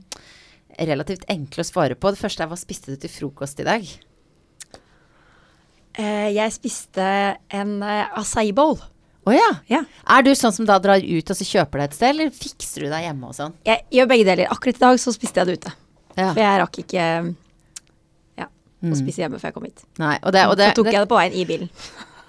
[0.78, 2.14] relativt enkle å svare på.
[2.14, 3.90] Det første er hva spiste du til frokost i dag?
[5.98, 7.04] Uh, jeg spiste
[7.54, 8.78] en uh, acai bowl.
[9.24, 9.50] Å ja.
[9.70, 9.84] Ja.
[10.14, 12.84] Er du sånn som da drar ut og så kjøper deg et sted, eller fikser
[12.84, 13.54] du deg hjemme og sånn?
[13.66, 14.50] Jeg gjør begge deler.
[14.52, 15.74] Akkurat i dag så spiste jeg det ute.
[16.16, 16.32] Ja.
[16.32, 17.04] For jeg rakk ikke
[18.38, 18.46] ja,
[18.84, 18.92] Mm.
[18.92, 19.84] å spise hjemme før jeg kom hit.
[19.98, 21.70] Nei, og det, og det, så tok jeg det på veien i bilen.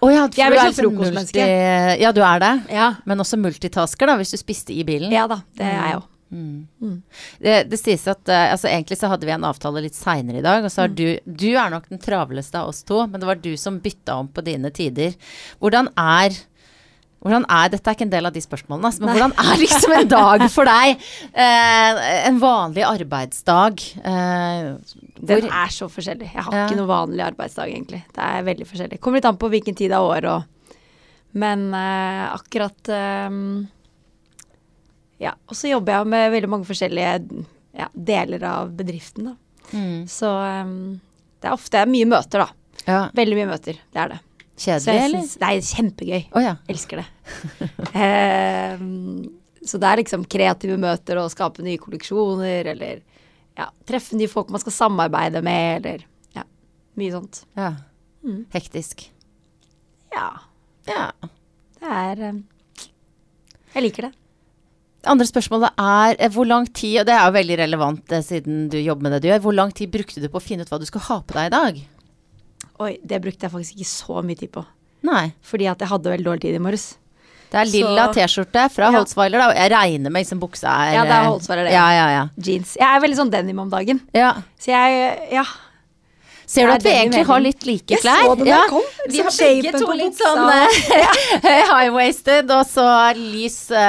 [0.01, 1.39] Oh, ja, Jeg vel sånn liksom frokostmenneske.
[1.45, 2.51] multi- Ja, du er det.
[2.71, 2.89] Ja.
[3.05, 5.11] Men også multitasker, da, hvis du spiste i bilen.
[5.11, 6.03] ja da, det er jeg òg.
[6.35, 7.01] Mm.
[7.39, 10.41] Det, det sies at uh, altså Egentlig så hadde vi en avtale litt seinere i
[10.41, 10.95] dag, og så har Mm.
[10.95, 14.15] du Du er nok den travleste av oss to, men det var du som bytta
[14.19, 15.13] om på dine tider.
[15.61, 16.31] Hvordan er
[17.25, 19.13] hvordan er, Dette er ikke en del av de spørsmålene, men Nei.
[19.15, 21.03] hvordan er liksom en dag for deg?
[21.33, 23.81] Eh, en vanlig arbeidsdag.
[23.97, 24.67] Eh,
[25.25, 26.29] Den er så forskjellig.
[26.33, 26.65] Jeg har Ja.
[26.67, 28.03] ikke noen vanlig arbeidsdag, egentlig.
[28.13, 28.99] Det er veldig forskjellig.
[29.01, 30.43] Kommer litt an på hvilken tid av året og
[31.35, 33.65] Men eh, akkurat eh,
[35.19, 35.33] Ja.
[35.49, 37.45] Og så jobber jeg med veldig mange forskjellige
[37.75, 39.35] ja, deler av bedriften, da.
[39.73, 40.71] mm, Så eh,
[41.41, 42.47] det er ofte mye møter, da.
[42.87, 43.79] ja, Veldig mye møter.
[43.91, 44.19] Det er det.
[44.55, 45.25] Kjedelig, eller?
[45.41, 46.21] det er kjempegøy.
[46.31, 46.53] Oh, ja.
[46.71, 47.07] Elsker det.
[47.95, 48.79] Eh,
[49.65, 52.99] så det er liksom kreative møter og skape nye kolleksjoner, eller
[53.57, 56.03] ja, treffe nye folk man skal samarbeide med, eller
[56.37, 56.43] ja,
[56.99, 57.43] mye sånt.
[57.57, 57.73] ja.
[58.25, 58.43] Mm.
[58.55, 59.03] Hektisk.
[60.15, 60.27] Ja,
[60.89, 61.11] Ja.
[61.79, 62.37] det er eh,
[63.75, 64.13] Jeg liker det.
[65.05, 68.63] Andre spørsmålet er eh, hvor lang tid, og det er jo veldig relevant eh, siden
[68.73, 70.71] du jobber med det du gjør, hvor lang tid brukte du på å finne ut
[70.73, 71.83] hva du skal ha på deg i dag?
[72.79, 74.65] Oi, det brukte jeg faktisk ikke så mye tid på.
[75.07, 75.33] Nei.
[75.45, 76.85] Fordi at jeg hadde veldig dårlig tid i morges.
[77.51, 78.97] Det er lilla T-skjorte fra Ja.
[78.97, 81.71] Holtzweiler, da, jeg regner med liksom buksa er Ja, det er eh, Holtzweiler, det.
[81.75, 82.23] Ja, ja, ja.
[82.41, 82.73] Jeans.
[82.75, 84.01] Jeg er veldig sånn denim om dagen.
[84.13, 84.33] ja.
[84.59, 85.43] Så jeg Ja.
[86.45, 88.21] Ser du at vi egentlig har litt like Jeg klær?
[88.25, 88.83] så det da jeg kom.
[89.09, 92.85] Vi har begge to litt sånn eh, high-waisted, og så
[93.17, 93.79] lys, uh,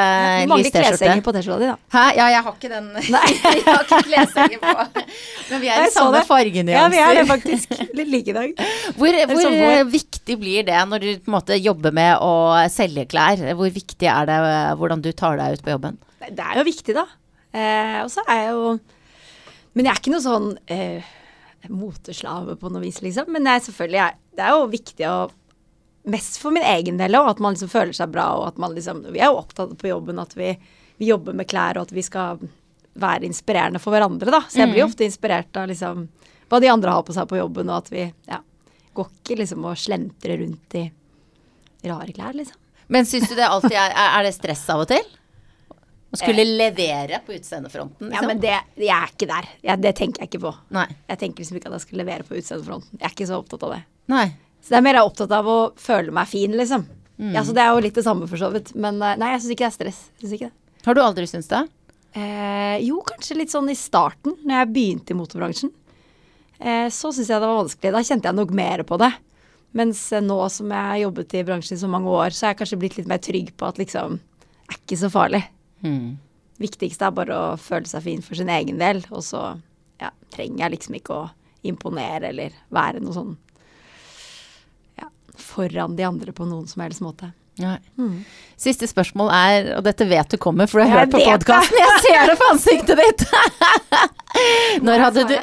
[0.48, 0.96] Mange lys T-skjorte.
[0.96, 1.76] kleshenger på T-skjorta di, da.
[1.96, 2.04] Hæ?
[2.16, 3.24] Ja, jeg har ikke den Nei.
[3.44, 5.04] Jeg har ikke kleshenger på.
[5.50, 6.78] Men vi er i Jeg samme fargenyanser.
[6.78, 7.76] Ja, vi er det faktisk.
[8.00, 8.64] Litt like i dag.
[8.96, 12.32] Hvor, hvor sånn eh, viktig blir det når du på en måte jobber med å
[12.72, 13.40] selge klær?
[13.58, 16.00] Hvor viktig er det eh, hvordan du tar deg ut på jobben?
[16.26, 17.04] Det er jo viktig, da.
[17.56, 18.72] Eh, og så er jeg jo
[19.76, 21.06] Men jeg er ikke noe sånn eh,
[21.72, 23.30] moteslave på noe vis, liksom.
[23.32, 25.18] Men selvfølgelig er, det er jo viktig å
[26.06, 28.76] Mest for min egen del òg, at man liksom føler seg bra, og at man
[28.76, 30.52] liksom Vi er jo opptatt på jobben at vi,
[31.02, 32.38] vi jobber med klær, og at vi skal
[32.94, 34.44] være inspirerende for hverandre, da.
[34.46, 36.06] Så jeg blir jo ofte inspirert av liksom
[36.46, 38.38] hva de andre har på seg på jobben, og at vi ja,
[38.94, 40.84] går ikke liksom og slentrer rundt i
[41.90, 42.62] rare klær, liksom.
[42.86, 45.02] Men syns du det alltid Er er det stress av og til?
[46.14, 48.12] Å skulle levere på utseendefronten, Liksom.
[48.14, 48.28] Ja, liksom?
[48.30, 49.48] men det, jeg er ikke der.
[49.66, 50.52] Jeg, det tenker jeg ikke på.
[50.76, 50.86] Nei.
[51.10, 53.00] Jeg tenker liksom ikke at jeg skal levere på utseendefronten.
[53.00, 53.80] Jeg er ikke så opptatt av det.
[54.12, 54.26] Nei.
[54.62, 56.86] Så det er mer jeg er opptatt av å føle meg fin, liksom.
[57.16, 57.32] Mm.
[57.34, 58.72] Ja, så det er jo litt det samme for så vidt.
[58.78, 60.00] Men eh, nei, jeg syns ikke det er stress.
[60.22, 60.52] Det.
[60.86, 61.64] Har du aldri syntes det?
[62.16, 65.72] Eh, jo, kanskje litt sånn i starten, når jeg begynte i motorbransjen.
[66.60, 67.92] Eh, så syns jeg det var vanskelig.
[67.96, 69.10] Da kjente jeg nok mer på det.
[69.76, 72.54] Mens eh, nå som jeg har jobbet i bransjen i så mange år, så er
[72.54, 74.20] jeg kanskje blitt litt mer trygg på at liksom
[74.66, 75.44] det er ikke så farlig.
[75.84, 76.16] Hmm.
[76.60, 79.42] Viktigste er bare å føle seg fin for sin egen del, og så
[80.00, 81.24] ja, trenger jeg liksom ikke å
[81.66, 83.34] imponere eller være noe sånn
[85.00, 87.32] ja, foran de andre på noen som helst måte.
[87.56, 87.78] Nei.
[88.60, 91.78] Siste spørsmål er, og dette vet du kommer, for du har Jeg hørt på podkasten.
[91.80, 93.24] Jeg ser det på ansiktet ditt!
[94.84, 95.36] Når hadde du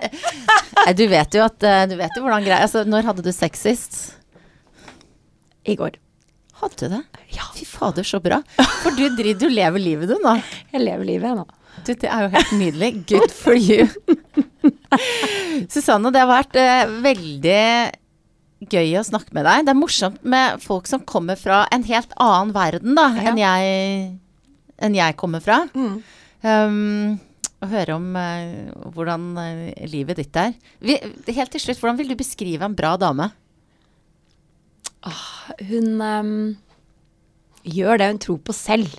[1.00, 3.64] Du vet jo at eh, Du vet jo hvordan greia Altså, når hadde du sex
[3.66, 3.96] sist?
[5.66, 5.98] I går.
[6.64, 7.01] Hadde du det?
[7.36, 7.49] Ja.
[7.57, 8.39] Fy fader, så bra.
[8.84, 10.38] For du, driver- du lever livet du nå.
[10.72, 11.47] Jeg lever livet, jeg nå.
[11.84, 12.89] Du, det er jo helt nydelig.
[13.09, 13.88] Good for you.
[15.74, 17.64] Susanne, det har vært eh, veldig
[18.72, 19.66] gøy å snakke med deg.
[19.68, 23.26] Det er morsomt med folk som kommer fra en helt annen verden da, Ja.
[23.34, 24.07] enn, jeg,
[24.88, 25.61] enn jeg kommer fra.
[25.74, 27.18] Um,
[27.64, 30.53] å høre om uh, hvordan eh, livet ditt er.
[30.84, 30.97] Vi,
[31.32, 33.30] helt til slutt, hvordan vil du beskrive en bra dame?
[35.04, 36.36] Hun um,
[37.64, 38.93] gjør det hun tror på selv.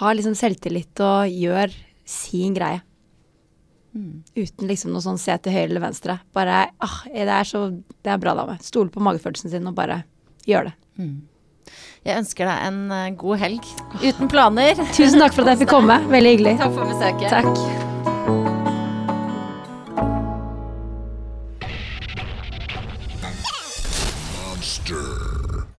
[0.00, 1.72] Har liksom selvtillit og gjør
[2.04, 2.82] sin greie.
[4.34, 6.18] Uten liksom noe sånn se til høyre eller venstre.
[6.34, 8.58] Bare ah, det er så Det er bra dame.
[8.62, 10.02] Stole på magefølelsen sin og bare
[10.48, 10.74] gjør det.
[12.04, 13.72] Jeg ønsker deg en eh, god helg.
[14.02, 14.84] Uten planer.
[14.92, 16.02] Tusen takk for at jeg fikk komme.
[16.12, 16.58] Veldig hyggelig.
[16.60, 17.32] Takk for besøket.
[17.32, 17.83] Takk.